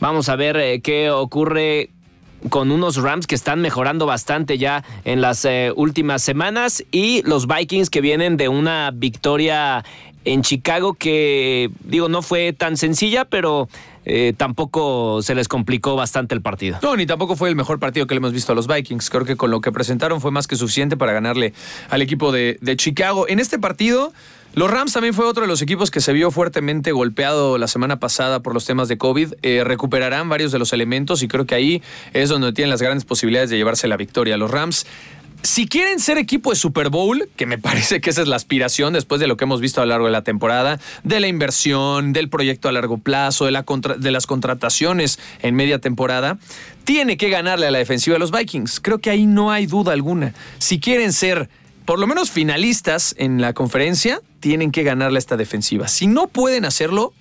Vamos 0.00 0.28
a 0.28 0.36
ver 0.36 0.82
qué 0.82 1.10
ocurre 1.10 1.90
con 2.48 2.70
unos 2.70 2.96
Rams 2.96 3.26
que 3.26 3.34
están 3.34 3.60
mejorando 3.60 4.06
bastante 4.06 4.58
ya 4.58 4.84
en 5.04 5.20
las 5.20 5.44
eh, 5.44 5.72
últimas 5.76 6.22
semanas 6.22 6.84
y 6.90 7.22
los 7.22 7.46
Vikings 7.46 7.90
que 7.90 8.00
vienen 8.00 8.36
de 8.36 8.48
una 8.48 8.90
victoria 8.92 9.84
en 10.24 10.42
Chicago 10.42 10.94
que 10.94 11.70
digo 11.84 12.08
no 12.08 12.22
fue 12.22 12.52
tan 12.52 12.76
sencilla 12.76 13.24
pero 13.24 13.68
eh, 14.04 14.34
tampoco 14.36 15.22
se 15.22 15.34
les 15.34 15.48
complicó 15.48 15.94
bastante 15.94 16.34
el 16.34 16.42
partido. 16.42 16.78
No, 16.82 16.96
ni 16.96 17.06
tampoco 17.06 17.36
fue 17.36 17.48
el 17.48 17.56
mejor 17.56 17.78
partido 17.78 18.06
que 18.06 18.14
le 18.14 18.18
hemos 18.18 18.32
visto 18.32 18.52
a 18.52 18.54
los 18.54 18.66
Vikings. 18.66 19.10
Creo 19.10 19.24
que 19.24 19.36
con 19.36 19.50
lo 19.50 19.60
que 19.60 19.70
presentaron 19.70 20.20
fue 20.20 20.32
más 20.32 20.48
que 20.48 20.56
suficiente 20.56 20.96
para 20.96 21.12
ganarle 21.12 21.52
al 21.88 22.02
equipo 22.02 22.32
de, 22.32 22.58
de 22.60 22.76
Chicago. 22.76 23.28
En 23.28 23.38
este 23.38 23.60
partido 23.60 24.12
los 24.54 24.70
Rams 24.70 24.92
también 24.92 25.14
fue 25.14 25.24
otro 25.24 25.42
de 25.42 25.48
los 25.48 25.62
equipos 25.62 25.90
que 25.90 26.00
se 26.00 26.12
vio 26.12 26.30
fuertemente 26.30 26.92
golpeado 26.92 27.56
la 27.56 27.68
semana 27.68 27.98
pasada 27.98 28.40
por 28.40 28.52
los 28.52 28.66
temas 28.66 28.88
de 28.88 28.98
COVID. 28.98 29.34
Eh, 29.42 29.64
recuperarán 29.64 30.28
varios 30.28 30.52
de 30.52 30.58
los 30.58 30.72
elementos 30.74 31.22
y 31.22 31.28
creo 31.28 31.46
que 31.46 31.54
ahí 31.54 31.82
es 32.12 32.28
donde 32.28 32.52
tienen 32.52 32.70
las 32.70 32.82
grandes 32.82 33.04
posibilidades 33.06 33.48
de 33.48 33.56
llevarse 33.56 33.88
la 33.88 33.96
victoria. 33.96 34.36
Los 34.36 34.50
Rams 34.50 34.86
si 35.42 35.66
quieren 35.66 35.98
ser 35.98 36.18
equipo 36.18 36.50
de 36.50 36.56
Super 36.56 36.88
Bowl, 36.88 37.28
que 37.36 37.46
me 37.46 37.58
parece 37.58 38.00
que 38.00 38.10
esa 38.10 38.22
es 38.22 38.28
la 38.28 38.36
aspiración 38.36 38.92
después 38.92 39.20
de 39.20 39.26
lo 39.26 39.36
que 39.36 39.44
hemos 39.44 39.60
visto 39.60 39.80
a 39.80 39.84
lo 39.84 39.90
largo 39.90 40.06
de 40.06 40.12
la 40.12 40.22
temporada, 40.22 40.78
de 41.02 41.20
la 41.20 41.28
inversión, 41.28 42.12
del 42.12 42.28
proyecto 42.28 42.68
a 42.68 42.72
largo 42.72 42.98
plazo, 42.98 43.46
de, 43.46 43.64
de 43.98 44.10
las 44.10 44.26
contrataciones 44.26 45.18
en 45.40 45.54
media 45.54 45.78
temporada, 45.78 46.38
tiene 46.84 47.16
que 47.16 47.28
ganarle 47.28 47.66
a 47.66 47.70
la 47.70 47.78
defensiva 47.78 48.14
de 48.14 48.20
los 48.20 48.30
Vikings. 48.30 48.80
Creo 48.80 48.98
que 48.98 49.10
ahí 49.10 49.26
no 49.26 49.50
hay 49.50 49.66
duda 49.66 49.92
alguna. 49.92 50.34
Si 50.58 50.78
quieren 50.78 51.12
ser 51.12 51.48
por 51.84 51.98
lo 51.98 52.06
menos 52.06 52.30
finalistas 52.30 53.14
en 53.18 53.40
la 53.40 53.52
conferencia, 53.52 54.20
tienen 54.40 54.70
que 54.70 54.82
ganarle 54.82 55.18
esta 55.18 55.36
defensiva. 55.36 55.88
Si 55.88 56.06
no 56.06 56.26
pueden 56.26 56.64
hacerlo, 56.64 57.12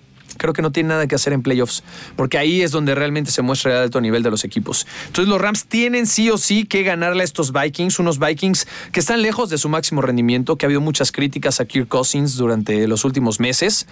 creo 0.42 0.54
que 0.54 0.64
no 0.64 0.72
tiene 0.72 0.90
nada 0.90 1.06
que 1.06 1.14
hacer 1.14 1.34
en 1.34 1.44
playoffs, 1.44 1.84
porque 2.16 2.40
ahí 2.40 2.64
es 2.64 2.72
donde 2.72 2.96
realmente 2.96 3.30
se 3.30 3.44
muestra 3.44 3.74
el 3.74 3.78
alto 3.78 4.02
nivel 4.02 4.24
de 4.24 4.32
los 4.32 4.44
equipos. 4.44 4.88
Entonces 5.06 5.30
los 5.30 5.40
Rams 5.40 5.66
tienen 5.66 6.08
sí 6.08 6.32
o 6.32 6.38
sí 6.40 6.66
que 6.66 6.82
ganarle 6.82 7.22
a 7.22 7.26
estos 7.26 7.54
Vikings, 7.54 8.00
unos 8.00 8.18
Vikings 8.18 8.68
que 8.92 9.00
están 9.00 9.22
lejos 9.22 9.52
de 9.52 9.60
su 9.60 9.70
máximo 9.70 10.02
rendimiento, 10.02 10.58
que 10.58 10.66
ha 10.66 10.68
habido 10.68 10.82
muchas 10.82 11.12
críticas 11.12 11.60
a 11.60 11.66
Kirk 11.66 11.88
Cousins 11.88 12.38
durante 12.38 12.88
los 12.88 13.06
últimos 13.06 13.40
meses. 13.40 13.86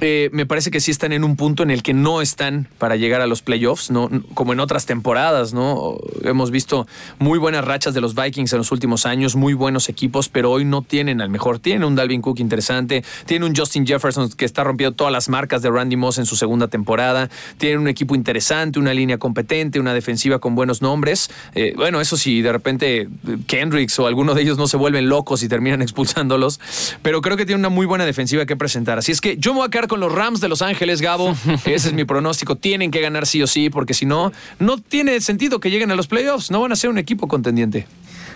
Eh, 0.00 0.28
me 0.32 0.44
parece 0.44 0.72
que 0.72 0.80
sí 0.80 0.90
están 0.90 1.12
en 1.12 1.22
un 1.22 1.36
punto 1.36 1.62
en 1.62 1.70
el 1.70 1.84
que 1.84 1.94
no 1.94 2.20
están 2.20 2.68
para 2.78 2.96
llegar 2.96 3.20
a 3.20 3.26
los 3.28 3.42
playoffs, 3.42 3.90
¿no? 3.92 4.10
como 4.34 4.52
en 4.52 4.60
otras 4.60 4.86
temporadas, 4.86 5.54
¿no? 5.54 5.98
Hemos 6.22 6.50
visto 6.50 6.88
muy 7.20 7.38
buenas 7.38 7.64
rachas 7.64 7.94
de 7.94 8.00
los 8.00 8.16
Vikings 8.16 8.52
en 8.52 8.58
los 8.58 8.72
últimos 8.72 9.06
años, 9.06 9.36
muy 9.36 9.54
buenos 9.54 9.88
equipos, 9.88 10.28
pero 10.28 10.50
hoy 10.50 10.64
no 10.64 10.82
tienen 10.82 11.20
al 11.20 11.30
mejor. 11.30 11.60
Tienen 11.60 11.84
un 11.84 11.94
Dalvin 11.94 12.22
Cook 12.22 12.40
interesante, 12.40 13.04
tiene 13.26 13.46
un 13.46 13.54
Justin 13.54 13.86
Jefferson 13.86 14.30
que 14.30 14.44
está 14.44 14.64
rompiendo 14.64 14.96
todas 14.96 15.12
las 15.12 15.28
marcas 15.28 15.62
de 15.62 15.70
Randy 15.76 15.96
Moss 15.96 16.18
en 16.18 16.26
su 16.26 16.36
segunda 16.36 16.68
temporada. 16.68 17.28
Tienen 17.58 17.80
un 17.80 17.88
equipo 17.88 18.14
interesante, 18.14 18.78
una 18.78 18.94
línea 18.94 19.18
competente, 19.18 19.78
una 19.78 19.94
defensiva 19.94 20.38
con 20.38 20.54
buenos 20.54 20.82
nombres. 20.82 21.30
Eh, 21.54 21.74
bueno, 21.76 22.00
eso 22.00 22.16
sí, 22.16 22.42
de 22.42 22.52
repente 22.52 23.08
Kendricks 23.46 23.98
o 23.98 24.06
alguno 24.06 24.34
de 24.34 24.42
ellos 24.42 24.58
no 24.58 24.66
se 24.66 24.76
vuelven 24.76 25.08
locos 25.08 25.42
y 25.42 25.48
terminan 25.48 25.82
expulsándolos. 25.86 26.60
Pero 27.02 27.22
creo 27.22 27.36
que 27.36 27.46
tiene 27.46 27.60
una 27.60 27.68
muy 27.68 27.86
buena 27.86 28.04
defensiva 28.04 28.46
que 28.46 28.56
presentar. 28.56 28.98
Así 28.98 29.12
es 29.12 29.20
que 29.20 29.36
yo 29.36 29.52
me 29.52 29.58
voy 29.60 29.68
a 29.68 29.70
quedar 29.70 29.88
con 29.88 30.00
los 30.00 30.12
Rams 30.12 30.40
de 30.40 30.48
Los 30.48 30.62
Ángeles, 30.62 31.00
Gabo. 31.00 31.34
Ese 31.64 31.88
es 31.88 31.92
mi 31.92 32.04
pronóstico. 32.04 32.56
Tienen 32.56 32.90
que 32.90 33.00
ganar 33.00 33.26
sí 33.26 33.42
o 33.42 33.46
sí, 33.46 33.70
porque 33.70 33.94
si 33.94 34.06
no, 34.06 34.32
no 34.58 34.78
tiene 34.78 35.20
sentido 35.20 35.60
que 35.60 35.70
lleguen 35.70 35.90
a 35.90 35.96
los 35.96 36.06
playoffs. 36.06 36.50
No 36.50 36.60
van 36.60 36.72
a 36.72 36.76
ser 36.76 36.90
un 36.90 36.98
equipo 36.98 37.28
contendiente. 37.28 37.86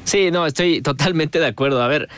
Sí, 0.05 0.31
no, 0.31 0.47
estoy 0.47 0.81
totalmente 0.83 1.39
de 1.39 1.47
acuerdo. 1.47 1.83
A 1.83 1.89
ver, 1.89 2.09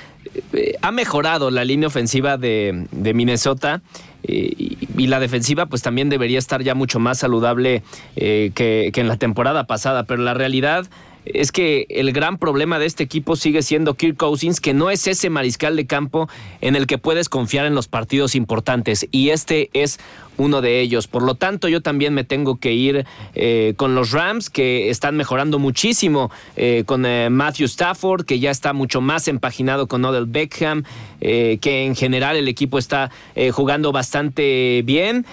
eh, 0.53 0.77
ha 0.81 0.93
mejorado 0.93 1.51
la 1.51 1.65
línea 1.65 1.89
ofensiva 1.89 2.37
de, 2.39 2.87
Minnesota 2.93 3.83
eh, 4.23 4.53
y, 4.57 4.82
la 4.97 5.21
defensiva 5.21 5.67
pues 5.67 5.83
también 5.83 6.09
debería 6.09 6.39
estar 6.39 6.63
ya 6.63 6.75
mucho 6.75 6.99
más 6.99 7.19
saludable 7.19 7.83
eh, 8.17 8.51
que, 8.55 8.91
en 8.95 9.09
la 9.09 9.17
temporada 9.17 9.65
pasada, 9.67 10.05
pero 10.05 10.23
la 10.23 10.35
realidad 10.35 10.87
es 11.25 11.53
que 11.53 11.87
el 11.89 12.13
gran 12.13 12.39
problema 12.39 12.79
de 12.79 12.87
este 12.87 13.03
equipo 13.03 13.37
sigue 13.37 13.63
siendo 13.63 13.95
Kirk 13.95 14.17
Cousins, 14.17 14.61
que 14.61 14.75
no 14.75 14.91
es 14.91 15.07
ese 15.07 15.31
mariscal 15.31 15.77
de 15.77 15.87
campo 15.87 16.29
en 16.61 16.77
el 16.77 16.87
que 16.87 16.99
puedes 16.99 17.29
confiar 17.29 17.67
en 17.67 17.75
los 17.75 17.89
partidos 17.89 18.35
importantes. 18.35 19.07
Y 19.11 19.31
este 19.31 19.71
es 19.73 20.01
uno 20.39 20.61
de 20.61 20.81
ellos. 20.81 21.07
Por 21.07 21.23
lo 21.23 21.35
tanto, 21.35 21.69
yo 21.69 21.81
también 21.81 22.15
me 22.15 22.25
tengo 22.25 22.57
que 22.57 22.73
ir 22.73 23.07
eh, 23.35 23.75
con 23.77 23.95
los 23.95 24.13
Rams, 24.13 24.51
que 24.51 24.91
están 24.91 25.17
mejorando 25.17 25.59
muchísimo, 25.59 26.31
eh, 26.57 26.85
con 26.87 27.07
eh, 27.07 27.29
Matthew 27.31 27.67
Stafford, 27.67 28.25
que 28.25 28.39
ya 28.39 28.51
está 28.51 28.73
mucho 28.73 29.01
más 29.01 29.29
empaginado 29.29 29.87
con 29.87 30.05
Odell 30.05 30.27
Beckham, 30.27 30.85
que 31.21 31.85
en 31.85 31.95
general 31.95 32.37
el 32.37 32.49
equipo 32.49 32.79
está 32.79 33.13
jugando 33.53 33.93
bastante 33.93 34.83
bien. 34.85 35.25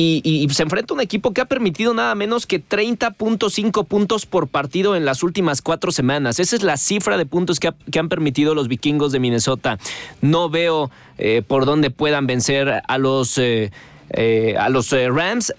Y, 0.00 0.48
se 0.52 0.62
enfrenta 0.62 0.92
a 0.92 0.96
un 0.96 1.00
equipo 1.00 1.32
que 1.32 1.40
ha 1.40 1.46
permitido 1.46 1.94
nada 1.94 2.14
menos 2.14 2.46
que 2.46 2.62
30.5 2.62 3.86
puntos 3.86 4.26
por 4.26 4.48
partido 4.48 4.94
en 4.96 5.04
las 5.04 5.22
últimas 5.22 5.62
cuatro 5.62 5.92
semanas. 5.92 6.38
Esa 6.38 6.56
es 6.56 6.62
la 6.62 6.76
cifra 6.76 7.16
de 7.16 7.26
puntos 7.26 7.58
que, 7.58 7.72
han 7.98 8.08
permitido 8.08 8.54
los 8.54 8.68
vikingos 8.68 9.12
de 9.12 9.18
Minnesota. 9.18 9.78
No 10.20 10.48
veo 10.48 10.90
por 11.48 11.66
dónde 11.66 11.90
puedan 11.90 12.26
vencer 12.26 12.82
a 12.86 12.98
los 12.98 13.38
eh, 14.10 14.56
a 14.58 14.68
los 14.68 14.92
eh, 14.92 15.08
Rams. 15.08 15.52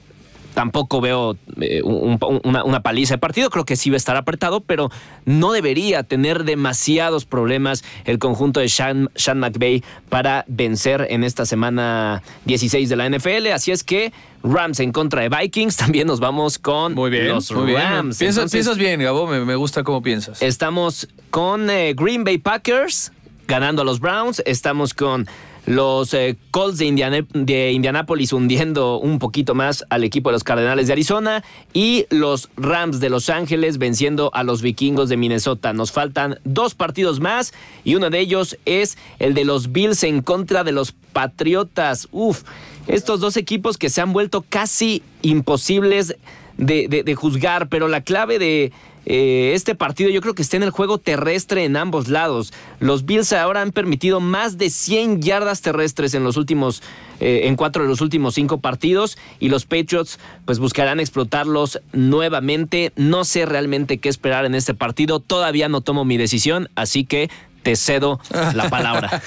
Tampoco 0.54 1.00
veo 1.00 1.38
eh, 1.62 1.82
una, 1.84 2.82
paliza 2.82 3.16
de 3.16 3.18
partido. 3.20 3.50
Creo 3.50 3.66
que 3.66 3.76
sí 3.76 3.90
va 3.90 3.96
a 3.96 3.98
estar 3.98 4.16
apretado, 4.16 4.62
pero 4.62 4.90
no 5.26 5.52
debería 5.52 6.04
tener 6.04 6.44
demasiados 6.44 7.26
problemas 7.26 7.84
el 8.06 8.20
conjunto 8.20 8.60
de 8.60 8.70
Sean, 8.70 9.10
Sean 9.16 9.40
McVay 9.40 9.84
para 10.10 10.46
vencer 10.48 11.08
en 11.10 11.24
esta 11.24 11.46
semana 11.46 12.24
16 12.46 12.90
de 12.90 12.96
la 12.96 13.10
NFL. 13.10 13.48
Así 13.54 13.72
es 13.72 13.84
que 13.84 14.12
Rams 14.44 14.80
en 14.80 14.92
contra 14.92 15.22
de 15.22 15.30
Vikings. 15.30 15.78
También 15.78 16.08
nos 16.08 16.20
vamos 16.20 16.60
con 16.60 16.94
muy 16.94 17.10
bien, 17.10 17.28
los 17.30 17.52
muy 17.52 17.74
Rams. 17.74 18.20
Bien. 18.20 18.34
Piensas, 18.52 18.78
bien, 18.78 19.00
Gabo. 19.02 19.28
Me, 19.28 19.56
gusta 19.56 19.84
cómo 19.84 20.02
piensas. 20.02 20.42
Estamos 20.42 21.08
con 21.30 21.68
Green 21.68 22.24
Bay 22.24 22.38
Packers 22.38 23.12
ganando 23.48 23.82
a 23.82 23.86
los 23.86 24.00
Browns. 24.00 24.42
Estamos 24.46 24.94
con 24.94 25.28
los 25.66 26.14
eh, 26.14 26.38
Colts 26.52 26.80
de, 26.80 27.72
Indianápolis 27.72 28.34
hundiendo 28.34 29.00
un 29.00 29.20
poquito 29.20 29.56
más 29.56 29.86
al 29.90 30.04
equipo 30.04 30.30
de 30.30 30.34
los 30.34 30.44
Cardenales 30.44 30.88
de 30.88 30.94
Arizona 30.94 31.44
y 31.74 32.06
los 32.10 32.50
Rams 32.58 33.00
de 33.00 33.10
Los 33.10 33.30
Ángeles 33.30 33.78
venciendo 33.78 34.32
a 34.34 34.44
los 34.44 34.62
Vikingos 34.62 35.10
de 35.10 35.18
Minnesota. 35.18 35.74
Nos 35.74 35.92
faltan 35.92 36.40
dos 36.44 36.76
partidos 36.76 37.20
más 37.20 37.54
y 37.84 37.96
uno 37.96 38.10
de 38.10 38.20
ellos 38.20 38.58
es 38.66 38.98
el 39.20 39.34
de 39.34 39.46
los 39.46 39.72
Bills 39.72 40.04
en 40.04 40.22
contra 40.22 40.64
de 40.64 40.72
los 40.72 40.94
Patriotas. 41.14 42.08
Uf, 42.12 42.44
estos 42.88 43.20
dos 43.20 43.38
equipos 43.38 43.78
que 43.78 43.90
se 43.90 44.02
han 44.02 44.14
vuelto 44.14 44.46
casi 44.48 45.04
imposibles 45.22 46.16
de 46.58 47.16
juzgar, 47.16 47.70
pero 47.70 47.88
la 47.88 48.02
clave 48.02 48.38
de 48.38 48.74
eh, 49.12 49.54
este 49.56 49.74
partido 49.74 50.12
yo 50.12 50.22
creo 50.22 50.36
que 50.36 50.44
está 50.44 50.56
en 50.56 50.62
el 50.62 50.70
juego 50.70 51.00
terrestre 51.00 51.66
en 51.66 51.76
ambos 51.78 52.10
lados. 52.10 52.54
Los 52.80 53.06
Bills 53.06 53.34
ahora 53.34 53.64
han 53.64 53.72
permitido 53.72 54.20
más 54.20 54.60
de 54.60 54.70
100 54.70 55.24
yardas 55.24 55.64
terrestres 55.64 56.14
en 56.14 56.24
los 56.24 56.38
últimos, 56.38 56.84
eh, 57.20 57.42
en 57.46 57.56
cuatro 57.56 57.82
de 57.82 57.90
los 57.90 58.02
últimos 58.02 58.36
cinco 58.36 58.60
partidos 58.60 59.18
y 59.40 59.50
los 59.50 59.66
Patriots 59.66 60.20
pues 60.46 60.60
buscarán 60.60 61.00
explotarlos 61.00 61.82
nuevamente. 61.92 62.94
No 62.98 63.26
sé 63.26 63.48
realmente 63.48 63.98
qué 63.98 64.10
esperar 64.10 64.46
en 64.46 64.54
este 64.54 64.76
partido. 64.76 65.20
Todavía 65.20 65.70
no 65.70 65.82
tomo 65.82 66.06
mi 66.06 66.18
decisión, 66.18 66.70
así 66.76 67.04
que 67.04 67.32
te 67.64 67.76
cedo 67.76 68.20
la 68.54 68.70
palabra. 68.70 69.22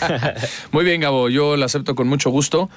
Muy 0.72 0.84
bien, 0.84 1.00
Gabo, 1.00 1.28
yo 1.28 1.56
lo 1.56 1.64
acepto 1.64 1.94
con 1.94 2.06
mucho 2.06 2.30
gusto. 2.30 2.70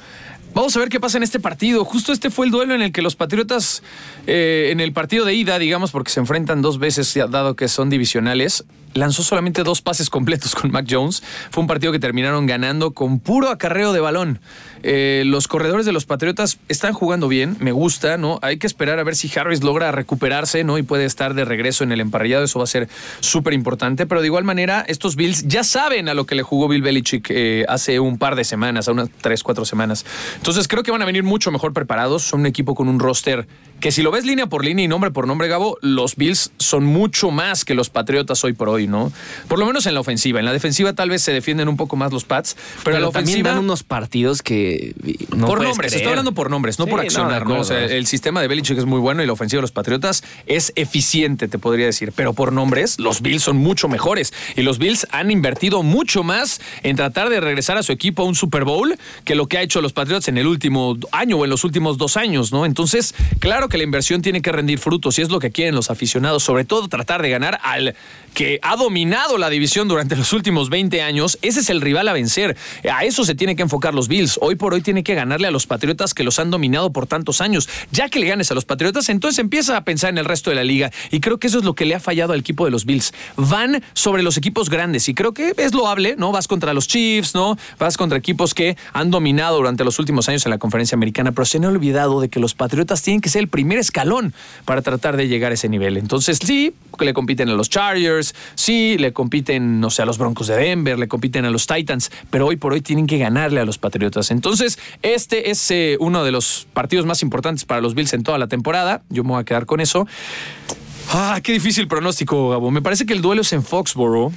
Vamos 0.55 0.73
a 0.77 0.79
ver 0.79 0.87
qué 0.87 1.01
pasa 1.01 1.17
en 1.17 1.23
este 1.23 1.41
partido. 1.41 1.83
Justo 1.83 2.13
este 2.13 2.29
fue 2.29 2.45
el 2.45 2.51
duelo 2.53 2.73
en 2.73 2.81
el 2.81 2.93
que 2.93 3.01
los 3.01 3.17
Patriotas, 3.17 3.83
eh, 4.25 4.69
en 4.71 4.79
el 4.79 4.93
partido 4.93 5.25
de 5.25 5.33
ida, 5.33 5.59
digamos, 5.59 5.91
porque 5.91 6.11
se 6.11 6.21
enfrentan 6.21 6.61
dos 6.61 6.79
veces, 6.79 7.13
dado 7.29 7.57
que 7.57 7.67
son 7.67 7.89
divisionales, 7.89 8.63
lanzó 8.95 9.23
solamente 9.23 9.63
dos 9.63 9.81
pases 9.81 10.09
completos 10.09 10.55
con 10.55 10.71
Mac 10.71 10.87
Jones. 10.89 11.21
Fue 11.51 11.61
un 11.61 11.67
partido 11.67 11.91
que 11.91 11.99
terminaron 11.99 12.47
ganando 12.47 12.91
con 12.91 13.19
puro 13.19 13.49
acarreo 13.49 13.93
de 13.93 13.99
balón. 13.99 14.39
Eh, 14.83 15.23
los 15.25 15.47
corredores 15.47 15.85
de 15.85 15.91
los 15.91 16.05
Patriotas 16.05 16.59
están 16.69 16.93
jugando 16.93 17.27
bien, 17.27 17.57
me 17.59 17.71
gusta, 17.71 18.17
¿no? 18.17 18.39
Hay 18.41 18.57
que 18.57 18.67
esperar 18.67 18.99
a 18.99 19.03
ver 19.03 19.15
si 19.15 19.31
Harris 19.37 19.63
logra 19.63 19.91
recuperarse, 19.91 20.63
¿no? 20.63 20.77
Y 20.77 20.83
puede 20.83 21.05
estar 21.05 21.33
de 21.33 21.43
regreso 21.43 21.83
en 21.83 21.91
el 21.91 22.01
emparrillado, 22.01 22.45
eso 22.45 22.59
va 22.59 22.63
a 22.63 22.67
ser 22.67 22.87
súper 23.19 23.53
importante. 23.53 24.05
Pero 24.05 24.21
de 24.21 24.27
igual 24.27 24.43
manera, 24.43 24.85
estos 24.87 25.15
Bills 25.15 25.47
ya 25.47 25.63
saben 25.63 26.07
a 26.07 26.13
lo 26.13 26.25
que 26.25 26.35
le 26.35 26.43
jugó 26.43 26.67
Bill 26.67 26.81
Belichick 26.81 27.27
eh, 27.31 27.65
hace 27.67 27.99
un 27.99 28.17
par 28.17 28.35
de 28.35 28.43
semanas, 28.43 28.87
a 28.87 28.91
unas 28.91 29.09
tres, 29.21 29.43
cuatro 29.43 29.65
semanas. 29.65 30.05
Entonces 30.37 30.67
creo 30.67 30.83
que 30.83 30.91
van 30.91 31.01
a 31.01 31.05
venir 31.05 31.23
mucho 31.23 31.51
mejor 31.51 31.73
preparados. 31.73 32.23
Son 32.23 32.41
un 32.41 32.45
equipo 32.45 32.75
con 32.75 32.87
un 32.87 32.99
roster 32.99 33.47
que 33.85 33.91
si 33.91 34.01
lo 34.01 34.09
ves 34.09 34.25
línea 34.25 34.47
por 34.47 34.65
línea 34.65 34.83
y 34.83 34.87
nombre 34.87 35.11
por 35.11 35.27
nombre, 35.27 35.47
Gabo, 35.47 35.77
los 35.79 36.15
Bills 36.15 36.51
son 36.57 36.85
mucho 36.85 37.29
más 37.29 37.65
que 37.65 37.75
los 37.75 37.91
Patriotas 37.91 38.43
hoy 38.43 38.53
por 38.53 38.67
hoy, 38.67 38.87
¿no? 38.87 39.13
Por 39.47 39.59
lo 39.59 39.67
menos 39.67 39.85
en 39.85 39.93
la 39.93 39.99
ofensiva. 39.99 40.39
En 40.39 40.45
la 40.45 40.53
defensiva 40.53 40.93
tal 40.93 41.11
vez 41.11 41.21
se 41.21 41.31
defienden 41.31 41.69
un 41.69 41.77
poco 41.77 41.95
más 41.95 42.11
los 42.11 42.23
Pats, 42.23 42.57
pero, 42.83 42.95
en 42.95 43.03
la 43.03 43.09
ofensiva... 43.09 43.51
dan 43.51 43.59
unos 43.59 43.83
partidos 43.83 44.41
que 44.41 44.95
no 45.35 45.45
Por 45.45 45.61
nombres, 45.61 45.93
estoy 45.93 46.09
hablando 46.09 46.31
por 46.31 46.49
nombres, 46.49 46.79
no 46.79 46.87
por 46.87 46.99
accionar, 46.99 47.45
¿no? 47.45 47.59
O 47.59 47.63
sea, 47.63 47.85
el 47.85 48.07
sistema 48.07 48.41
de 48.41 48.47
Belichick 48.47 48.75
es 48.75 48.85
muy 48.85 48.99
bueno 48.99 49.21
y 49.21 49.27
la 49.27 49.33
ofensiva 49.33 49.59
de 49.59 49.61
los 49.61 49.71
Patriotas 49.71 50.23
es 50.47 50.73
eficiente, 50.75 51.47
te 51.47 51.59
podría 51.59 51.85
decir. 51.85 52.11
Pero 52.15 52.33
por 52.33 52.53
nombres, 52.53 52.97
los 52.97 53.21
Bills 53.21 53.43
son 53.43 53.57
mucho 53.57 53.87
mejores. 53.87 54.33
Y 54.55 54.63
los 54.63 54.79
Bills 54.79 55.05
han 55.11 55.29
invertido 55.29 55.83
mucho 55.83 56.23
más 56.23 56.59
en 56.81 56.95
tratar 56.95 57.29
de 57.29 57.39
regresar 57.39 57.77
a 57.77 57.83
su 57.83 57.91
equipo 57.91 58.23
a 58.23 58.25
un 58.25 58.33
Super 58.33 58.63
Bowl 58.63 58.97
que 59.25 59.35
lo 59.35 59.45
que 59.45 59.59
ha 59.59 59.61
hecho 59.61 59.79
los 59.79 59.93
Patriotas 59.93 60.27
en 60.27 60.39
el 60.39 60.47
último 60.47 60.97
año 61.11 61.37
o 61.37 61.43
en 61.43 61.51
los 61.51 61.63
últimos 61.63 61.99
dos 61.99 62.17
años, 62.17 62.51
¿no? 62.51 62.65
Entonces, 62.65 63.13
claro 63.37 63.69
que 63.69 63.74
la 63.77 63.83
inversión 63.83 64.21
tiene 64.21 64.41
que 64.41 64.51
rendir 64.51 64.79
frutos 64.79 65.17
y 65.19 65.21
es 65.21 65.29
lo 65.29 65.39
que 65.39 65.51
quieren 65.51 65.75
los 65.75 65.89
aficionados, 65.89 66.43
sobre 66.43 66.65
todo 66.65 66.87
tratar 66.87 67.21
de 67.21 67.29
ganar 67.29 67.59
al 67.63 67.95
que 68.33 68.59
ha 68.61 68.75
dominado 68.75 69.37
la 69.37 69.49
división 69.49 69.87
durante 69.87 70.15
los 70.15 70.33
últimos 70.33 70.69
20 70.69 71.01
años. 71.01 71.39
Ese 71.41 71.61
es 71.61 71.69
el 71.69 71.81
rival 71.81 72.07
a 72.09 72.13
vencer. 72.13 72.57
A 72.91 73.05
eso 73.05 73.23
se 73.23 73.33
tiene 73.33 73.55
que 73.55 73.61
enfocar 73.61 73.93
los 73.93 74.07
Bills. 74.09 74.37
Hoy 74.41 74.55
por 74.55 74.73
hoy 74.73 74.81
tiene 74.81 75.03
que 75.03 75.15
ganarle 75.15 75.47
a 75.47 75.51
los 75.51 75.65
Patriotas 75.67 76.13
que 76.13 76.23
los 76.23 76.37
han 76.37 76.51
dominado 76.51 76.91
por 76.91 77.07
tantos 77.07 77.39
años. 77.39 77.69
Ya 77.91 78.09
que 78.09 78.19
le 78.19 78.27
ganes 78.27 78.51
a 78.51 78.53
los 78.53 78.65
Patriotas, 78.65 79.07
entonces 79.09 79.39
empieza 79.39 79.77
a 79.77 79.85
pensar 79.85 80.09
en 80.09 80.17
el 80.17 80.25
resto 80.25 80.49
de 80.49 80.57
la 80.57 80.63
liga. 80.65 80.91
Y 81.11 81.21
creo 81.21 81.39
que 81.39 81.47
eso 81.47 81.59
es 81.59 81.63
lo 81.63 81.75
que 81.75 81.85
le 81.85 81.95
ha 81.95 81.99
fallado 81.99 82.33
al 82.33 82.39
equipo 82.41 82.65
de 82.65 82.71
los 82.71 82.85
Bills. 82.85 83.13
Van 83.37 83.81
sobre 83.93 84.21
los 84.21 84.35
equipos 84.35 84.69
grandes 84.69 85.07
y 85.07 85.13
creo 85.13 85.33
que 85.33 85.53
es 85.57 85.73
loable, 85.73 86.15
¿no? 86.17 86.33
Vas 86.33 86.49
contra 86.49 86.73
los 86.73 86.89
Chiefs, 86.89 87.35
¿no? 87.35 87.57
Vas 87.79 87.95
contra 87.95 88.17
equipos 88.17 88.53
que 88.53 88.75
han 88.91 89.11
dominado 89.11 89.55
durante 89.57 89.85
los 89.85 89.97
últimos 89.97 90.27
años 90.27 90.45
en 90.45 90.49
la 90.49 90.57
conferencia 90.57 90.95
americana, 90.95 91.31
pero 91.31 91.45
se 91.45 91.57
han 91.57 91.65
olvidado 91.65 92.19
de 92.19 92.27
que 92.27 92.41
los 92.41 92.53
Patriotas 92.53 93.01
tienen 93.01 93.21
que 93.21 93.29
ser 93.29 93.41
el 93.41 93.47
primer 93.47 93.64
escalón 93.73 94.33
para 94.65 94.81
tratar 94.81 95.17
de 95.17 95.27
llegar 95.27 95.51
a 95.51 95.55
ese 95.55 95.69
nivel. 95.69 95.97
Entonces, 95.97 96.39
sí, 96.41 96.73
le 96.99 97.13
compiten 97.13 97.49
a 97.49 97.53
los 97.53 97.69
Chargers, 97.69 98.35
sí, 98.55 98.97
le 98.97 99.13
compiten, 99.13 99.79
no 99.79 99.89
sé, 99.89 100.01
a 100.01 100.05
los 100.05 100.17
Broncos 100.17 100.47
de 100.47 100.55
Denver, 100.55 100.97
le 100.97 101.07
compiten 101.07 101.45
a 101.45 101.49
los 101.49 101.67
Titans, 101.67 102.11
pero 102.29 102.47
hoy 102.47 102.55
por 102.55 102.73
hoy 102.73 102.81
tienen 102.81 103.07
que 103.07 103.17
ganarle 103.17 103.59
a 103.59 103.65
los 103.65 103.77
Patriotas. 103.77 104.31
Entonces, 104.31 104.79
este 105.01 105.49
es 105.49 105.69
eh, 105.71 105.97
uno 105.99 106.23
de 106.23 106.31
los 106.31 106.67
partidos 106.73 107.05
más 107.05 107.21
importantes 107.21 107.65
para 107.65 107.81
los 107.81 107.95
Bills 107.95 108.13
en 108.13 108.23
toda 108.23 108.37
la 108.37 108.47
temporada. 108.47 109.01
Yo 109.09 109.23
me 109.23 109.31
voy 109.31 109.41
a 109.41 109.43
quedar 109.43 109.65
con 109.65 109.79
eso. 109.79 110.07
Ah, 111.11 111.39
qué 111.43 111.53
difícil 111.53 111.87
pronóstico, 111.87 112.49
Gabo. 112.49 112.71
Me 112.71 112.81
parece 112.81 113.05
que 113.05 113.13
el 113.13 113.21
duelo 113.21 113.41
es 113.41 113.53
en 113.53 113.63
Foxborough. 113.63 114.31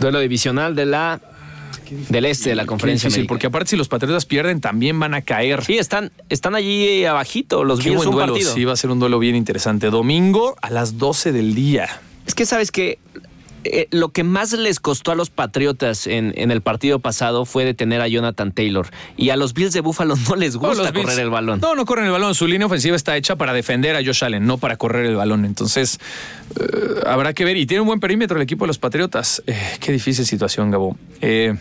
Duelo 0.00 0.18
divisional 0.18 0.74
de 0.74 0.86
la 0.86 1.20
del 1.90 2.24
este 2.24 2.50
de 2.50 2.54
la 2.54 2.66
conferencia. 2.66 3.08
Difícil, 3.08 3.26
porque 3.26 3.46
aparte 3.46 3.70
si 3.70 3.76
los 3.76 3.88
Patriotas 3.88 4.26
pierden 4.26 4.60
también 4.60 4.98
van 4.98 5.14
a 5.14 5.22
caer. 5.22 5.64
Sí, 5.64 5.78
están, 5.78 6.12
están 6.28 6.54
allí 6.54 7.04
abajito 7.04 7.64
los 7.64 7.82
Bills 7.84 8.06
un 8.06 8.12
duelo. 8.12 8.36
Sí, 8.36 8.64
va 8.64 8.72
a 8.72 8.76
ser 8.76 8.90
un 8.90 8.98
duelo 8.98 9.18
bien 9.18 9.36
interesante. 9.36 9.90
Domingo 9.90 10.56
a 10.62 10.70
las 10.70 10.98
12 10.98 11.32
del 11.32 11.54
día. 11.54 11.88
Es 12.26 12.34
que 12.34 12.46
sabes 12.46 12.70
que 12.70 12.98
eh, 13.64 13.88
lo 13.90 14.10
que 14.10 14.24
más 14.24 14.52
les 14.52 14.78
costó 14.78 15.10
a 15.12 15.14
los 15.14 15.30
Patriotas 15.30 16.06
en, 16.06 16.34
el 16.36 16.60
partido 16.60 16.98
pasado 16.98 17.46
fue 17.46 17.64
detener 17.64 18.00
a 18.02 18.08
Jonathan 18.08 18.52
Taylor. 18.52 18.88
Y 19.16 19.30
a 19.30 19.36
los 19.36 19.54
Bills 19.54 19.72
de 19.72 19.80
Buffalo 19.80 20.14
no 20.28 20.36
les 20.36 20.56
gusta 20.56 20.92
correr 20.92 21.18
el 21.18 21.30
balón. 21.30 21.60
No, 21.60 21.74
no 21.74 21.84
corren 21.84 22.06
el 22.06 22.12
balón. 22.12 22.34
Su 22.34 22.46
línea 22.46 22.66
ofensiva 22.66 22.94
está 22.94 23.16
hecha 23.16 23.36
para 23.36 23.52
defender 23.52 23.96
a 23.96 24.04
Josh 24.04 24.24
Allen, 24.24 24.46
no 24.46 24.58
para 24.58 24.76
correr 24.76 25.06
el 25.06 25.16
balón. 25.16 25.44
Entonces, 25.44 25.98
eh, 26.58 27.00
habrá 27.06 27.32
que 27.32 27.44
ver. 27.44 27.56
Y 27.56 27.66
tiene 27.66 27.80
un 27.80 27.86
buen 27.86 28.00
perímetro 28.00 28.36
el 28.36 28.42
equipo 28.42 28.64
de 28.64 28.68
los 28.68 28.78
Patriotas. 28.78 29.42
Eh, 29.46 29.58
qué 29.80 29.92
difícil 29.92 30.26
situación, 30.26 30.70
Gabo. 30.70 30.96
Eh, 31.20 31.54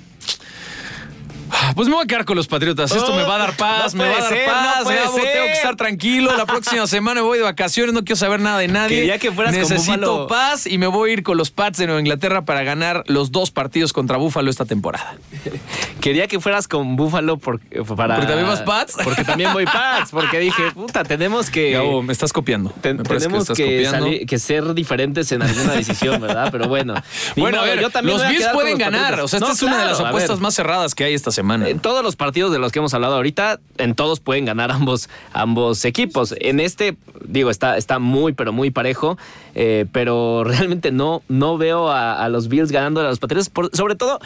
pues 1.76 1.88
me 1.88 1.96
voy 1.96 2.04
a 2.04 2.08
quedar 2.08 2.26
con 2.26 2.36
los 2.36 2.48
Patriotas. 2.48 2.92
Esto 2.92 3.16
me 3.16 3.24
va 3.24 3.36
a 3.36 3.40
dar 3.40 3.56
paz, 3.56 3.94
me 3.96 4.08
va 4.08 4.18
a 4.18 4.22
dar 4.22 4.46
paz. 4.46 4.88
tengo 4.88 5.24
que 5.24 5.52
estar 5.54 5.76
tranquilo. 5.76 6.36
La 6.36 6.46
próxima 6.46 6.88
semana 6.88 7.22
me 7.22 7.28
voy 7.28 7.38
de 7.38 7.44
vacaciones, 7.44 7.94
no 7.94 8.04
quiero 8.04 8.18
saber 8.18 8.40
nada 8.40 8.60
de 8.60 8.68
nadie. 8.68 9.06
ya 9.06 9.18
que 9.18 9.32
fueras 9.32 9.54
Necesito 9.54 10.28
paz 10.28 10.68
y 10.68 10.78
me 10.78 10.88
voy 10.88 11.12
a 11.12 11.14
ir 11.14 11.24
con 11.24 11.38
los 11.38 11.52
Pats 11.52 11.78
de 11.78 11.86
Nueva 11.86 12.00
Inglaterra 12.00 12.46
para 12.46 12.64
ganar 12.64 13.04
los 13.08 13.32
dos 13.32 13.52
partidos 13.52 13.94
contra 13.94 14.18
Búfalo 14.18 14.50
esta 14.50 14.66
temporada. 14.66 15.16
Quería 16.02 16.28
que 16.28 16.40
fueras 16.40 16.68
con 16.68 16.96
Búfalo 16.96 17.38
porque, 17.38 17.84
para... 17.84 18.16
porque 18.16 18.28
también 18.28 18.48
vas 18.48 18.62
Pats. 18.62 18.98
Porque 19.04 19.24
también 19.24 19.54
voy 19.54 19.66
Pats. 19.66 20.12
Porque 20.12 20.40
dije, 20.40 20.72
puta, 20.74 21.04
tenemos 21.04 21.50
que. 21.50 22.02
me 22.04 22.14
estás 22.14 22.34
copiando. 22.34 22.72
tenemos 22.82 23.50
que, 23.50 24.40
ser 24.40 24.74
diferentes 24.74 25.32
en 25.32 25.42
alguna 25.42 25.74
decisión, 25.74 26.20
¿verdad? 26.20 26.50
Pero 26.52 26.68
bueno. 26.68 26.96
Bueno, 27.38 27.62
a 27.62 27.64
ver, 27.64 27.82
los 27.82 28.28
Bills 28.28 28.48
pueden 28.54 28.78
ganar. 28.78 29.20
O 29.22 29.28
sea, 29.28 29.40
esta 29.40 29.52
es 29.52 29.62
una 29.62 29.80
de 29.80 29.86
las 29.86 30.00
apuestas 30.00 30.40
más 30.40 30.54
cerradas 30.54 30.96
que 30.96 31.04
hay 31.04 31.14
esta 31.14 31.32
semana. 31.32 31.53
En 31.62 31.80
todos 31.80 32.04
los 32.04 32.16
partidos 32.16 32.52
de 32.52 32.60
los 32.60 32.72
que 32.72 32.80
hemos 32.80 32.94
hablado 32.94 33.16
ahorita, 33.16 33.60
en 33.78 33.94
todos 33.96 34.20
pueden 34.20 34.46
ganar 34.46 34.72
ambos, 34.72 35.10
ambos 35.34 35.86
equipos. 35.86 36.34
En 36.40 36.60
este, 36.60 36.98
digo, 37.26 37.50
está, 37.50 37.78
está 37.78 38.00
muy, 38.00 38.34
pero 38.34 38.52
muy 38.54 38.72
parejo, 38.72 39.18
eh, 39.56 39.86
pero 39.92 40.44
realmente 40.44 40.92
no, 40.92 41.22
no 41.28 41.58
veo 41.58 41.90
a, 41.90 42.28
los 42.30 42.48
Bills 42.48 42.72
ganando 42.72 43.02
a 43.02 43.04
los 43.04 43.20
Patriotas. 43.20 43.50
Por- 43.50 43.76
sobre 43.76 43.96
todo, 43.96 44.20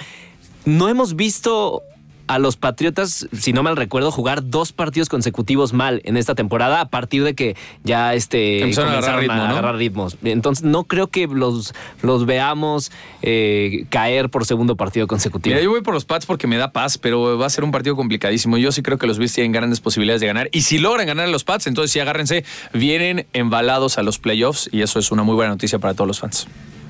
no 0.65 0.87
hemos 0.89 1.15
visto 1.15 1.81
a 2.27 2.39
los 2.39 2.57
Patriotas, 2.57 3.27
si 3.33 3.53
no 3.53 3.63
mal 3.63 3.75
recuerdo, 3.75 4.11
jugar 4.11 4.49
dos 4.49 4.73
partidos 4.73 5.09
consecutivos 5.09 5.73
mal 5.73 6.01
en 6.03 6.17
esta 6.17 6.35
temporada 6.35 6.81
a 6.81 6.89
partir 6.89 7.23
de 7.23 7.33
que 7.33 7.55
ya 7.83 8.13
este, 8.13 8.61
Empezaron 8.61 8.93
a 8.93 8.97
agarrar 8.97 9.19
ritmo, 9.19 9.71
ritmos. 9.73 10.17
Entonces 10.23 10.65
no 10.65 10.83
creo 10.83 11.07
que 11.07 11.27
los, 11.27 11.73
los 12.01 12.25
veamos 12.25 12.91
eh, 13.21 13.85
caer 13.89 14.29
por 14.29 14.45
segundo 14.45 14.75
partido 14.75 15.07
consecutivo. 15.07 15.53
Mira, 15.53 15.63
yo 15.63 15.71
voy 15.71 15.81
por 15.81 15.93
los 15.93 16.05
Pats 16.05 16.25
porque 16.25 16.47
me 16.47 16.57
da 16.57 16.71
paz, 16.71 16.97
pero 16.97 17.37
va 17.37 17.45
a 17.45 17.49
ser 17.49 17.63
un 17.63 17.71
partido 17.71 17.95
complicadísimo. 17.95 18.57
Yo 18.57 18.71
sí 18.71 18.81
creo 18.81 18.97
que 18.97 19.07
los 19.07 19.17
Bills 19.17 19.33
tienen 19.33 19.51
grandes 19.51 19.79
posibilidades 19.79 20.21
de 20.21 20.27
ganar. 20.27 20.49
Y 20.51 20.61
si 20.61 20.77
logran 20.77 21.07
ganar 21.07 21.25
a 21.25 21.29
los 21.29 21.43
Pats, 21.43 21.67
entonces 21.67 21.91
sí 21.91 21.99
agárrense, 21.99 22.43
vienen 22.73 23.27
embalados 23.33 23.97
a 23.97 24.03
los 24.03 24.19
playoffs 24.19 24.69
y 24.71 24.81
eso 24.81 24.99
es 24.99 25.11
una 25.11 25.23
muy 25.23 25.35
buena 25.35 25.51
noticia 25.51 25.79
para 25.79 25.93
todos 25.93 26.07
los 26.07 26.19
fans. 26.19 26.47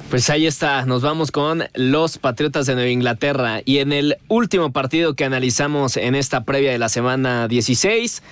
Pues 0.09 0.29
ahí 0.29 0.47
está, 0.47 0.85
nos 0.85 1.01
vamos 1.01 1.31
con 1.31 1.65
los 1.73 2.17
Patriotas 2.17 2.65
de 2.65 2.75
Nueva 2.75 2.89
Inglaterra 2.89 3.61
y 3.65 3.79
en 3.79 3.91
el 3.91 4.17
último 4.29 4.71
partido 4.71 5.15
que 5.15 5.25
analizamos 5.25 5.97
en 5.97 6.15
esta 6.15 6.45
previa 6.45 6.71
de 6.71 6.77
la 6.77 6.87
semana 6.87 7.49
16, 7.49 8.23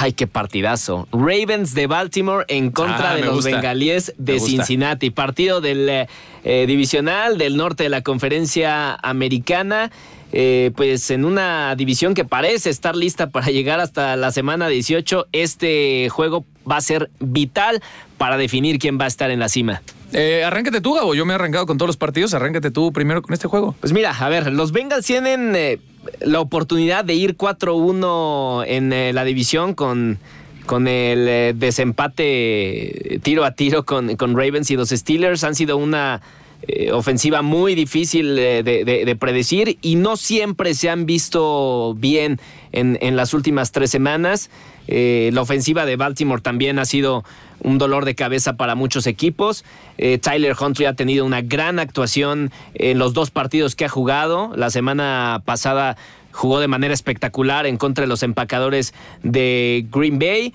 ay 0.00 0.14
qué 0.14 0.26
partidazo, 0.26 1.06
Ravens 1.12 1.74
de 1.74 1.86
Baltimore 1.86 2.44
en 2.48 2.72
contra 2.72 3.12
Ah, 3.12 3.14
de 3.14 3.22
los 3.22 3.36
gusta. 3.36 3.52
Bengalíes 3.52 4.14
de. 4.18 4.40
Cincinnati, 4.40 5.10
partido 5.10 5.60
del 5.60 5.88
eh, 5.88 6.08
eh, 6.42 6.64
divisional 6.66 7.38
del 7.38 7.56
norte 7.56 7.84
de 7.84 7.88
la 7.88 8.02
conferencia 8.02 8.94
americana. 8.94 9.92
Eh, 10.32 10.72
pues 10.76 11.10
en 11.10 11.24
una 11.24 11.74
división 11.76 12.14
que 12.14 12.24
parece 12.24 12.70
estar 12.70 12.96
lista 12.96 13.30
para 13.30 13.46
llegar 13.46 13.80
hasta 13.80 14.16
la 14.16 14.32
semana 14.32 14.68
18, 14.68 15.28
este 15.32 16.08
juego 16.08 16.44
va 16.70 16.76
a 16.76 16.80
ser 16.80 17.10
vital 17.20 17.82
para 18.18 18.36
definir 18.36 18.78
quién 18.78 18.98
va 18.98 19.04
a 19.04 19.08
estar 19.08 19.30
en 19.30 19.40
la 19.40 19.48
cima. 19.48 19.82
Eh, 20.12 20.44
arráncate 20.44 20.80
tú, 20.80 20.94
Gabo. 20.94 21.14
Yo 21.14 21.24
me 21.24 21.32
he 21.32 21.34
arrancado 21.36 21.66
con 21.66 21.78
todos 21.78 21.88
los 21.88 21.96
partidos. 21.96 22.34
Arráncate 22.34 22.70
tú 22.70 22.92
primero 22.92 23.22
con 23.22 23.32
este 23.32 23.48
juego. 23.48 23.74
Pues 23.80 23.92
mira, 23.92 24.10
a 24.10 24.28
ver, 24.28 24.52
los 24.52 24.72
Bengals 24.72 25.06
tienen 25.06 25.54
eh, 25.56 25.78
la 26.20 26.40
oportunidad 26.40 27.04
de 27.04 27.14
ir 27.14 27.36
4-1 27.36 28.64
en 28.66 28.92
eh, 28.92 29.12
la 29.12 29.24
división 29.24 29.74
con, 29.74 30.18
con 30.66 30.86
el 30.86 31.26
eh, 31.28 31.54
desempate 31.56 33.20
tiro 33.22 33.44
a 33.44 33.52
tiro 33.52 33.84
con, 33.84 34.16
con 34.16 34.36
Ravens 34.36 34.70
y 34.70 34.76
los 34.76 34.90
Steelers. 34.90 35.44
Han 35.44 35.54
sido 35.54 35.76
una 35.76 36.20
eh, 36.68 36.92
ofensiva 36.92 37.42
muy 37.42 37.74
difícil 37.74 38.34
de, 38.36 38.62
de- 38.62 38.84
de 38.84 39.16
predecir 39.16 39.78
y 39.82 39.96
no 39.96 40.16
siempre 40.16 40.74
se 40.74 40.90
han 40.90 41.06
visto 41.06 41.94
bien 41.98 42.38
en, 42.72 43.16
las 43.16 43.34
últimas 43.34 43.72
tres 43.72 43.90
semanas. 43.90 44.50
Eh, 44.88 45.30
la 45.32 45.42
ofensiva 45.42 45.86
de 45.86 45.96
Baltimore 45.96 46.40
también 46.42 46.78
ha 46.78 46.84
sido 46.84 47.24
un 47.60 47.78
dolor 47.78 48.04
de 48.04 48.14
cabeza 48.14 48.56
para 48.56 48.74
muchos 48.74 49.06
equipos. 49.06 49.64
Eh, 49.98 50.18
Tyler 50.18 50.56
Huntley 50.60 50.86
ha 50.86 50.94
tenido 50.94 51.24
una 51.24 51.42
gran 51.42 51.78
actuación 51.78 52.50
en 52.74 52.98
los 52.98 53.12
dos 53.14 53.30
partidos 53.30 53.76
que 53.76 53.84
ha 53.84 53.88
jugado. 53.88 54.52
La 54.56 54.70
semana 54.70 55.42
pasada 55.44 55.96
jugó 56.32 56.60
de 56.60 56.66
manera 56.68 56.94
espectacular 56.94 57.66
en 57.66 57.76
contra 57.76 58.02
de 58.02 58.08
los 58.08 58.22
empacadores 58.22 58.94
de 59.22 59.86
Green 59.92 60.18
Bay. 60.18 60.54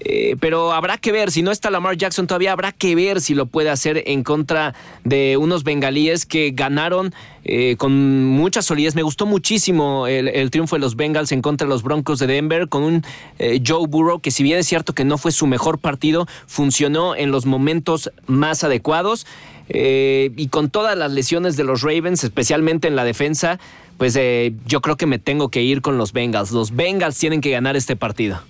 Eh, 0.00 0.36
pero 0.40 0.72
habrá 0.72 0.98
que 0.98 1.12
ver, 1.12 1.30
si 1.30 1.42
no 1.42 1.50
está 1.50 1.70
Lamar 1.70 1.96
Jackson 1.96 2.26
todavía, 2.26 2.52
habrá 2.52 2.72
que 2.72 2.94
ver 2.94 3.20
si 3.20 3.34
lo 3.34 3.46
puede 3.46 3.70
hacer 3.70 4.04
en 4.06 4.22
contra 4.22 4.74
de 5.04 5.36
unos 5.36 5.64
bengalíes 5.64 6.26
que 6.26 6.52
ganaron 6.54 7.12
eh, 7.44 7.76
con 7.76 8.24
mucha 8.26 8.62
solidez. 8.62 8.94
Me 8.94 9.02
gustó 9.02 9.26
muchísimo 9.26 10.06
el, 10.06 10.50
triunfo 10.50 10.76
de 10.76 10.80
los 10.80 10.96
Bengals 10.96 11.32
en 11.32 11.42
contra 11.42 11.66
de 11.66 11.70
los 11.70 11.82
Broncos 11.82 12.18
de 12.18 12.26
Denver 12.26 12.68
con 12.68 12.82
un 12.82 13.04
eh, 13.38 13.60
Joe 13.66 13.86
Burrow 13.86 14.20
que 14.20 14.30
si 14.30 14.42
bien 14.42 14.58
es 14.58 14.66
cierto 14.66 14.94
que 14.94 15.04
no 15.04 15.18
fue 15.18 15.32
su 15.32 15.46
mejor 15.46 15.78
partido, 15.78 16.26
funcionó 16.46 17.16
en 17.16 17.30
los 17.30 17.46
momentos 17.46 18.10
más 18.26 18.64
adecuados. 18.64 19.26
Y 19.70 20.48
con 20.48 20.70
todas 20.70 20.96
las 20.96 21.12
lesiones 21.12 21.58
de 21.58 21.64
los 21.64 21.82
Ravens, 21.82 22.24
especialmente 22.24 22.88
en 22.88 22.96
la 22.96 23.04
defensa, 23.04 23.60
pues 23.98 24.18
yo 24.64 24.80
creo 24.80 24.96
que 24.96 25.04
me 25.04 25.18
tengo 25.18 25.50
que 25.50 25.62
ir 25.62 25.82
con 25.82 25.98
los 25.98 26.14
Bengals. 26.14 26.52
Los 26.52 26.74
Bengals 26.74 27.18
tienen 27.18 27.42
que 27.42 27.50
ganar 27.50 27.76
este 27.76 27.94
partido. 27.94 28.40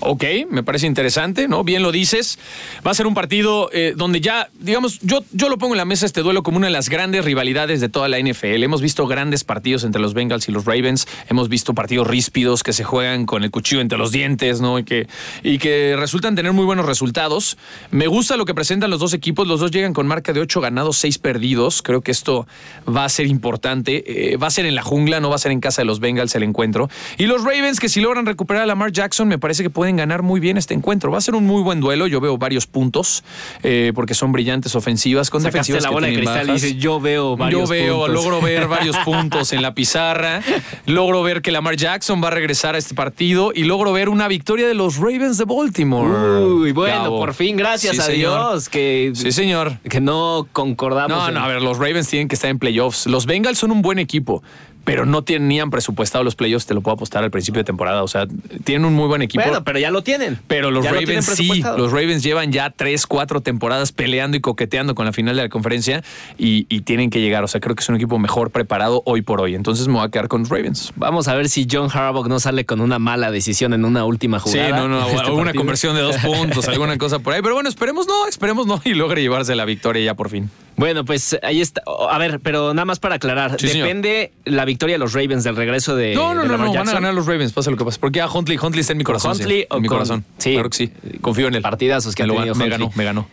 Ok, 0.00 0.24
me 0.50 0.62
parece 0.62 0.86
interesante, 0.86 1.48
¿no? 1.48 1.64
Bien 1.64 1.82
lo 1.82 1.90
dices. 1.90 2.38
Va 2.86 2.92
a 2.92 2.94
ser 2.94 3.06
un 3.06 3.14
partido 3.14 3.68
eh, 3.72 3.94
donde 3.96 4.20
ya, 4.20 4.48
digamos, 4.60 5.00
yo, 5.00 5.24
yo 5.32 5.48
lo 5.48 5.58
pongo 5.58 5.74
en 5.74 5.78
la 5.78 5.84
mesa 5.84 6.06
este 6.06 6.22
duelo 6.22 6.44
como 6.44 6.56
una 6.56 6.68
de 6.68 6.72
las 6.72 6.88
grandes 6.88 7.24
rivalidades 7.24 7.80
de 7.80 7.88
toda 7.88 8.06
la 8.06 8.18
NFL. 8.20 8.62
Hemos 8.62 8.80
visto 8.80 9.06
grandes 9.08 9.42
partidos 9.42 9.82
entre 9.82 10.00
los 10.00 10.14
Bengals 10.14 10.48
y 10.48 10.52
los 10.52 10.66
Ravens. 10.66 11.08
Hemos 11.28 11.48
visto 11.48 11.74
partidos 11.74 12.06
ríspidos 12.06 12.62
que 12.62 12.72
se 12.72 12.84
juegan 12.84 13.26
con 13.26 13.42
el 13.42 13.50
cuchillo 13.50 13.80
entre 13.80 13.98
los 13.98 14.12
dientes, 14.12 14.60
¿no? 14.60 14.78
Y 14.78 14.84
que, 14.84 15.08
y 15.42 15.58
que 15.58 15.96
resultan 15.98 16.36
tener 16.36 16.52
muy 16.52 16.64
buenos 16.64 16.86
resultados. 16.86 17.58
Me 17.90 18.06
gusta 18.06 18.36
lo 18.36 18.44
que 18.44 18.54
presentan 18.54 18.90
los 18.90 19.00
dos 19.00 19.14
equipos. 19.14 19.48
Los 19.48 19.58
dos 19.58 19.72
llegan 19.72 19.94
con 19.94 20.06
marca 20.06 20.32
de 20.32 20.40
8 20.40 20.60
ganados, 20.60 20.96
6 20.98 21.18
perdidos. 21.18 21.82
Creo 21.82 22.02
que 22.02 22.12
esto 22.12 22.46
va 22.88 23.04
a 23.04 23.08
ser 23.08 23.26
importante. 23.26 24.32
Eh, 24.32 24.36
va 24.36 24.46
a 24.46 24.50
ser 24.50 24.64
en 24.64 24.76
la 24.76 24.82
jungla, 24.82 25.18
no 25.18 25.28
va 25.28 25.34
a 25.34 25.38
ser 25.38 25.50
en 25.50 25.60
casa 25.60 25.82
de 25.82 25.86
los 25.86 25.98
Bengals 25.98 26.36
el 26.36 26.44
encuentro. 26.44 26.88
Y 27.16 27.26
los 27.26 27.42
Ravens, 27.42 27.80
que 27.80 27.88
si 27.88 28.00
logran 28.00 28.26
recuperar 28.26 28.62
a 28.62 28.66
Lamar 28.66 28.92
Jackson, 28.92 29.26
me 29.26 29.38
parece 29.38 29.64
que 29.64 29.70
pueden 29.78 29.94
ganar 29.94 30.22
muy 30.22 30.40
bien 30.40 30.56
este 30.56 30.74
encuentro. 30.74 31.12
Va 31.12 31.18
a 31.18 31.20
ser 31.20 31.36
un 31.36 31.46
muy 31.46 31.62
buen 31.62 31.78
duelo. 31.78 32.08
Yo 32.08 32.20
veo 32.20 32.36
varios 32.36 32.66
puntos 32.66 33.22
eh, 33.62 33.92
porque 33.94 34.12
son 34.12 34.32
brillantes 34.32 34.74
ofensivas 34.74 35.30
con 35.30 35.40
Sacaste 35.40 35.72
defensivas 35.72 35.82
la 35.84 35.88
que 35.90 35.94
bola 35.94 36.06
de 36.08 36.14
cristal 36.14 36.34
y 36.34 36.46
bajas. 36.48 36.62
dices, 36.62 36.78
yo 36.78 36.98
veo 37.00 37.36
varios 37.36 37.62
Yo 37.62 37.68
veo, 37.68 37.96
puntos". 38.06 38.14
logro 38.24 38.40
ver 38.40 38.66
varios 38.78 38.96
puntos 39.04 39.52
en 39.52 39.62
la 39.62 39.74
pizarra, 39.74 40.42
logro 40.86 41.22
ver 41.22 41.42
que 41.42 41.52
Lamar 41.52 41.76
Jackson 41.76 42.20
va 42.20 42.26
a 42.26 42.30
regresar 42.32 42.74
a 42.74 42.78
este 42.78 42.96
partido 42.96 43.52
y 43.54 43.62
logro 43.62 43.92
ver 43.92 44.08
una 44.08 44.26
victoria 44.26 44.66
de 44.66 44.74
los 44.74 44.96
Ravens 44.96 45.38
de 45.38 45.44
Baltimore. 45.44 46.08
Uy, 46.44 46.72
bueno, 46.72 47.02
Gabo. 47.04 47.18
por 47.20 47.34
fin, 47.34 47.56
gracias 47.56 47.94
Sí, 47.94 48.00
a 48.00 48.04
señor. 48.04 48.50
Dios 48.50 48.68
que, 48.68 49.12
Sí, 49.14 49.30
señor. 49.30 49.78
que 49.88 50.00
no 50.00 50.48
concordamos. 50.52 51.16
No, 51.16 51.28
en- 51.28 51.34
no, 51.34 51.40
a 51.44 51.46
ver, 51.46 51.62
los 51.62 51.78
Ravens 51.78 52.08
tienen 52.08 52.26
que 52.26 52.34
estar 52.34 52.50
en 52.50 52.58
playoffs. 52.58 53.06
Los 53.06 53.26
Bengals 53.26 53.58
son 53.58 53.70
un 53.70 53.80
buen 53.82 54.00
equipo, 54.00 54.42
pero 54.88 55.04
no 55.06 55.22
tenían 55.22 55.70
presupuestado 55.70 56.24
los 56.24 56.34
playoffs, 56.34 56.66
te 56.66 56.72
lo 56.74 56.80
puedo 56.80 56.94
apostar 56.94 57.22
al 57.22 57.30
principio 57.30 57.60
de 57.60 57.64
temporada. 57.64 58.02
O 58.02 58.08
sea, 58.08 58.26
tienen 58.64 58.84
un 58.86 58.94
muy 58.94 59.06
buen 59.06 59.20
equipo. 59.22 59.44
Bueno, 59.44 59.62
pero 59.64 59.78
ya 59.78 59.90
lo 59.90 60.02
tienen. 60.02 60.38
Pero 60.48 60.70
los 60.70 60.82
Ya 60.82 60.92
lo 60.92 60.98
tienen 60.98 61.22
Ravens 61.22 61.36
sí, 61.36 61.62
los 61.76 61.92
Ravens 61.92 62.22
llevan 62.22 62.52
ya 62.52 62.70
tres, 62.70 63.06
cuatro 63.06 63.40
temporadas 63.42 63.92
peleando 63.92 64.36
y 64.36 64.40
coqueteando 64.40 64.94
con 64.94 65.04
la 65.06 65.12
final 65.12 65.36
de 65.36 65.42
la 65.42 65.48
conferencia 65.50 66.02
y, 66.38 66.66
y 66.68 66.80
tienen 66.80 67.10
que 67.10 67.20
llegar. 67.20 67.44
O 67.44 67.48
sea, 67.48 67.60
creo 67.60 67.76
que 67.76 67.82
es 67.82 67.88
un 67.88 67.96
equipo 67.96 68.18
mejor 68.18 68.50
preparado 68.50 69.02
hoy 69.04 69.22
por 69.22 69.40
hoy. 69.40 69.54
Entonces 69.54 69.86
me 69.88 69.94
voy 69.94 70.04
a 70.04 70.08
quedar 70.08 70.28
con 70.28 70.40
los 70.40 70.48
Ravens. 70.48 70.92
Vamos 70.96 71.28
a 71.28 71.34
ver 71.34 71.48
si 71.48 71.66
John 71.70 71.88
Harbaugh 71.92 72.26
no 72.28 72.40
sale 72.40 72.64
con 72.64 72.80
una 72.80 72.98
mala 72.98 73.30
decisión 73.30 73.74
en 73.74 73.84
una 73.84 74.04
última 74.04 74.40
Sí, 74.40 74.50
jugada. 74.52 74.78
no, 74.78 74.88
no, 74.88 75.00
de 75.06 75.12
este 75.14 75.20
alguna 75.26 75.44
partido. 75.46 75.60
conversión 75.60 75.94
de 75.96 76.02
dos 76.02 76.16
puntos, 76.24 76.66
alguna 76.68 76.96
cosa 76.98 77.18
por 77.18 77.34
ahí. 77.34 77.42
Pero 77.42 77.54
bueno, 77.54 77.68
esperemos 77.68 78.06
no, 78.06 78.26
esperemos 78.26 78.66
no 78.66 78.80
y 78.84 78.94
logre 78.94 79.20
llevarse 79.20 79.54
la 79.54 79.64
victoria 79.64 80.02
ya 80.04 80.14
por 80.14 80.30
fin. 80.30 80.50
Bueno, 80.76 81.04
pues 81.04 81.36
ahí 81.42 81.60
está. 81.60 81.82
A 82.08 82.18
ver, 82.18 82.38
pero 82.38 82.72
nada 82.72 82.84
más 82.84 83.00
para 83.00 83.16
aclarar. 83.16 83.56
Sí, 83.58 83.66
señor. 83.66 83.88
Depende 83.88 84.30
la 84.44 84.64
victoria 84.64 84.77
de 84.86 84.98
los 84.98 85.12
Ravens 85.12 85.44
del 85.44 85.56
regreso 85.56 85.96
de. 85.96 86.14
No, 86.14 86.34
no, 86.34 86.42
de 86.42 86.48
no, 86.48 86.72
van 86.72 86.88
a 86.88 86.92
ganar 86.92 87.14
los 87.14 87.26
Ravens, 87.26 87.52
pasa 87.52 87.70
lo 87.70 87.76
que 87.76 87.84
pasa. 87.84 87.98
Porque 88.00 88.20
a 88.20 88.28
Huntley, 88.28 88.58
Huntley 88.60 88.80
está 88.80 88.92
en 88.92 88.98
mi 88.98 89.04
corazón. 89.04 89.32
Huntley 89.32 89.60
sí, 89.62 89.66
o 89.70 89.76
en 89.76 89.82
mi 89.82 89.88
con- 89.88 89.96
corazón. 89.98 90.24
sí. 90.38 90.52
Claro 90.52 90.70
que 90.70 90.76
sí. 90.76 90.92
Confío 91.20 91.48
en 91.48 91.56
él. 91.56 91.62
Partidazos 91.62 92.14
que 92.14 92.24
me, 92.24 92.32
ha 92.32 92.36
tenido 92.36 92.54
me 92.54 92.68
ganó, 92.68 92.90
me 92.94 93.04
ganó. 93.04 93.26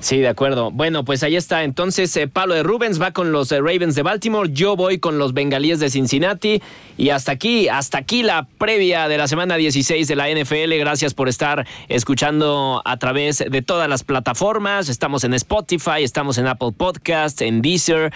Sí, 0.00 0.16
de 0.16 0.28
acuerdo. 0.28 0.70
Bueno, 0.70 1.04
pues 1.04 1.22
ahí 1.22 1.36
está. 1.36 1.62
Entonces, 1.62 2.16
eh, 2.16 2.26
Pablo 2.26 2.54
de 2.54 2.62
Rubens 2.62 3.00
va 3.00 3.10
con 3.10 3.32
los 3.32 3.52
eh, 3.52 3.58
Ravens 3.58 3.94
de 3.94 4.02
Baltimore. 4.02 4.48
Yo 4.50 4.74
voy 4.74 4.98
con 4.98 5.18
los 5.18 5.34
Bengalíes 5.34 5.78
de 5.78 5.90
Cincinnati. 5.90 6.62
Y 6.96 7.10
hasta 7.10 7.32
aquí, 7.32 7.68
hasta 7.68 7.98
aquí 7.98 8.22
la 8.22 8.46
previa 8.56 9.08
de 9.08 9.18
la 9.18 9.28
semana 9.28 9.56
16 9.56 10.08
de 10.08 10.16
la 10.16 10.30
NFL. 10.30 10.74
Gracias 10.78 11.12
por 11.12 11.28
estar 11.28 11.66
escuchando 11.88 12.80
a 12.86 12.96
través 12.96 13.44
de 13.46 13.60
todas 13.60 13.90
las 13.90 14.02
plataformas. 14.02 14.88
Estamos 14.88 15.22
en 15.24 15.34
Spotify, 15.34 16.02
estamos 16.02 16.38
en 16.38 16.46
Apple 16.46 16.72
Podcast, 16.74 17.42
en 17.42 17.60
Deezer. 17.60 18.10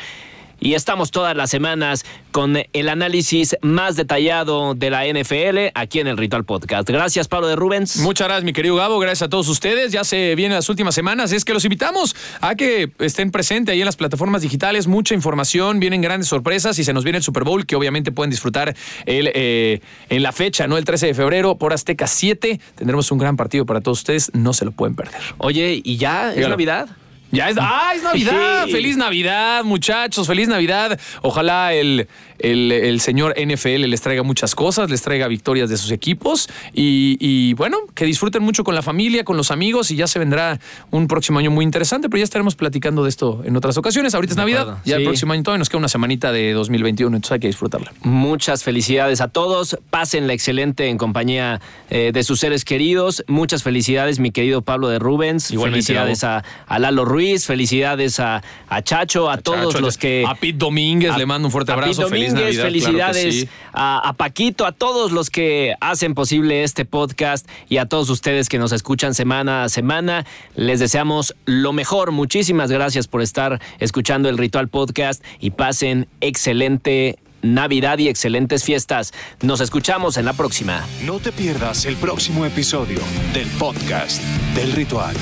Y 0.60 0.74
estamos 0.74 1.10
todas 1.10 1.36
las 1.36 1.50
semanas 1.50 2.04
con 2.32 2.56
el 2.72 2.88
análisis 2.88 3.56
más 3.60 3.96
detallado 3.96 4.74
de 4.74 4.90
la 4.90 5.04
NFL 5.06 5.70
aquí 5.74 6.00
en 6.00 6.06
el 6.06 6.16
Ritual 6.16 6.44
Podcast. 6.44 6.88
Gracias, 6.88 7.28
Pablo 7.28 7.48
de 7.48 7.56
Rubens. 7.56 7.98
Muchas 7.98 8.28
gracias, 8.28 8.44
mi 8.44 8.52
querido 8.52 8.76
Gabo. 8.76 8.98
Gracias 8.98 9.22
a 9.22 9.28
todos 9.28 9.48
ustedes. 9.48 9.92
Ya 9.92 10.04
se 10.04 10.34
vienen 10.34 10.56
las 10.56 10.68
últimas 10.68 10.94
semanas. 10.94 11.32
Es 11.32 11.44
que 11.44 11.52
los 11.52 11.64
invitamos 11.64 12.16
a 12.40 12.54
que 12.54 12.90
estén 12.98 13.30
presentes 13.30 13.72
ahí 13.72 13.80
en 13.80 13.86
las 13.86 13.96
plataformas 13.96 14.42
digitales. 14.42 14.86
Mucha 14.86 15.14
información, 15.14 15.80
vienen 15.80 16.00
grandes 16.00 16.28
sorpresas 16.28 16.78
y 16.78 16.84
se 16.84 16.92
nos 16.92 17.04
viene 17.04 17.18
el 17.18 17.24
Super 17.24 17.44
Bowl 17.44 17.66
que 17.66 17.76
obviamente 17.76 18.12
pueden 18.12 18.30
disfrutar 18.30 18.74
el, 19.06 19.30
eh, 19.34 19.80
en 20.08 20.22
la 20.22 20.32
fecha, 20.32 20.66
¿no? 20.66 20.78
El 20.78 20.84
13 20.84 21.08
de 21.08 21.14
febrero 21.14 21.56
por 21.58 21.72
Azteca 21.72 22.06
7. 22.06 22.60
Tendremos 22.74 23.10
un 23.10 23.18
gran 23.18 23.36
partido 23.36 23.66
para 23.66 23.80
todos 23.80 23.98
ustedes. 23.98 24.30
No 24.34 24.52
se 24.52 24.64
lo 24.64 24.72
pueden 24.72 24.94
perder. 24.94 25.20
Oye, 25.38 25.80
¿y 25.84 25.96
ya? 25.96 26.32
¿Es. 26.32 26.48
Navidad? 26.48 26.88
Ya 27.34 27.50
es, 27.50 27.56
¡ah, 27.60 27.92
es 27.94 28.02
Navidad! 28.02 28.66
¡Feliz 28.68 28.96
Navidad, 28.96 29.64
muchachos! 29.64 30.26
¡Feliz 30.26 30.46
Navidad! 30.46 30.98
Ojalá 31.22 31.74
el, 31.74 32.08
el, 32.38 32.72
el 32.72 33.00
señor 33.00 33.34
NFL 33.38 33.84
les 33.86 34.00
traiga 34.00 34.22
muchas 34.22 34.54
cosas, 34.54 34.90
les 34.90 35.02
traiga 35.02 35.28
victorias 35.28 35.68
de 35.70 35.76
sus 35.76 35.90
equipos 35.90 36.48
y, 36.72 37.16
y, 37.20 37.54
bueno, 37.54 37.78
que 37.94 38.04
disfruten 38.04 38.42
mucho 38.42 38.64
con 38.64 38.74
la 38.74 38.82
familia, 38.82 39.24
con 39.24 39.36
los 39.36 39.50
amigos 39.50 39.90
y 39.90 39.96
ya 39.96 40.06
se 40.06 40.18
vendrá 40.18 40.58
un 40.90 41.08
próximo 41.08 41.38
año 41.38 41.50
muy 41.50 41.64
interesante, 41.64 42.08
pero 42.08 42.18
ya 42.18 42.24
estaremos 42.24 42.54
platicando 42.56 43.04
de 43.04 43.08
esto 43.08 43.42
en 43.44 43.56
otras 43.56 43.76
ocasiones. 43.76 44.14
Ahorita 44.14 44.32
es 44.32 44.36
Navidad, 44.36 44.78
ya 44.84 44.96
el 44.96 45.04
próximo 45.04 45.32
año 45.32 45.42
todavía 45.42 45.58
nos 45.58 45.68
queda 45.68 45.78
una 45.78 45.88
semanita 45.88 46.32
de 46.32 46.52
2021, 46.52 47.16
entonces 47.16 47.32
hay 47.32 47.40
que 47.40 47.46
disfrutarla. 47.46 47.92
Muchas 48.02 48.62
felicidades 48.62 49.20
a 49.20 49.28
todos, 49.28 49.78
pasen 49.90 50.26
la 50.26 50.32
excelente 50.32 50.88
en 50.88 50.98
compañía 50.98 51.60
eh, 51.90 52.10
de 52.12 52.24
sus 52.24 52.40
seres 52.40 52.64
queridos, 52.64 53.24
muchas 53.26 53.62
felicidades 53.62 54.18
mi 54.18 54.30
querido 54.30 54.62
Pablo 54.62 54.88
de 54.88 54.98
Rubens, 54.98 55.48
felicidades 55.48 56.24
a, 56.24 56.42
Lalo 56.78 57.04
Ruiz, 57.04 57.46
felicidades 57.46 58.20
a, 58.20 58.42
Chacho, 58.82 59.30
a, 59.30 59.38
todos 59.38 59.80
los 59.80 59.96
que... 59.96 60.24
A 60.26 60.34
Pete 60.34 60.58
Domínguez 60.58 61.16
le 61.16 61.26
mando 61.26 61.48
un 61.48 61.52
fuerte 61.52 61.72
abrazo, 61.72 62.08
feliz 62.08 62.23
Navidad, 62.32 62.62
felicidades 62.64 63.46
a, 63.72 64.08
a 64.08 64.12
Paquito, 64.14 64.66
a 64.66 64.72
todos 64.72 65.12
los 65.12 65.30
que 65.30 65.74
hacen 65.80 66.14
posible 66.14 66.64
este 66.64 66.84
podcast 66.84 67.48
y 67.68 67.78
a 67.78 67.86
todos 67.86 68.08
ustedes 68.10 68.48
que 68.48 68.58
nos 68.58 68.72
escuchan 68.72 69.14
semana 69.14 69.64
a 69.64 69.68
semana, 69.68 70.24
les 70.54 70.80
deseamos 70.80 71.34
lo 71.44 71.72
mejor, 71.72 72.12
muchísimas 72.12 72.70
gracias 72.70 73.08
por 73.08 73.22
estar 73.22 73.60
escuchando 73.78 74.28
el 74.28 74.38
Ritual 74.38 74.68
Podcast 74.68 75.22
y 75.40 75.50
pasen 75.50 76.08
excelente 76.20 77.18
Navidad 77.44 77.98
y 77.98 78.08
excelentes 78.08 78.64
fiestas. 78.64 79.12
Nos 79.42 79.60
escuchamos 79.60 80.16
en 80.16 80.24
la 80.24 80.32
próxima. 80.32 80.84
No 81.04 81.20
te 81.20 81.30
pierdas 81.30 81.84
el 81.84 81.96
próximo 81.96 82.46
episodio 82.46 83.00
del 83.34 83.48
podcast 83.58 84.22
del 84.54 84.72
Ritual. 84.72 85.14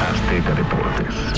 Azteca 0.00 0.54
Deportes. 0.54 1.33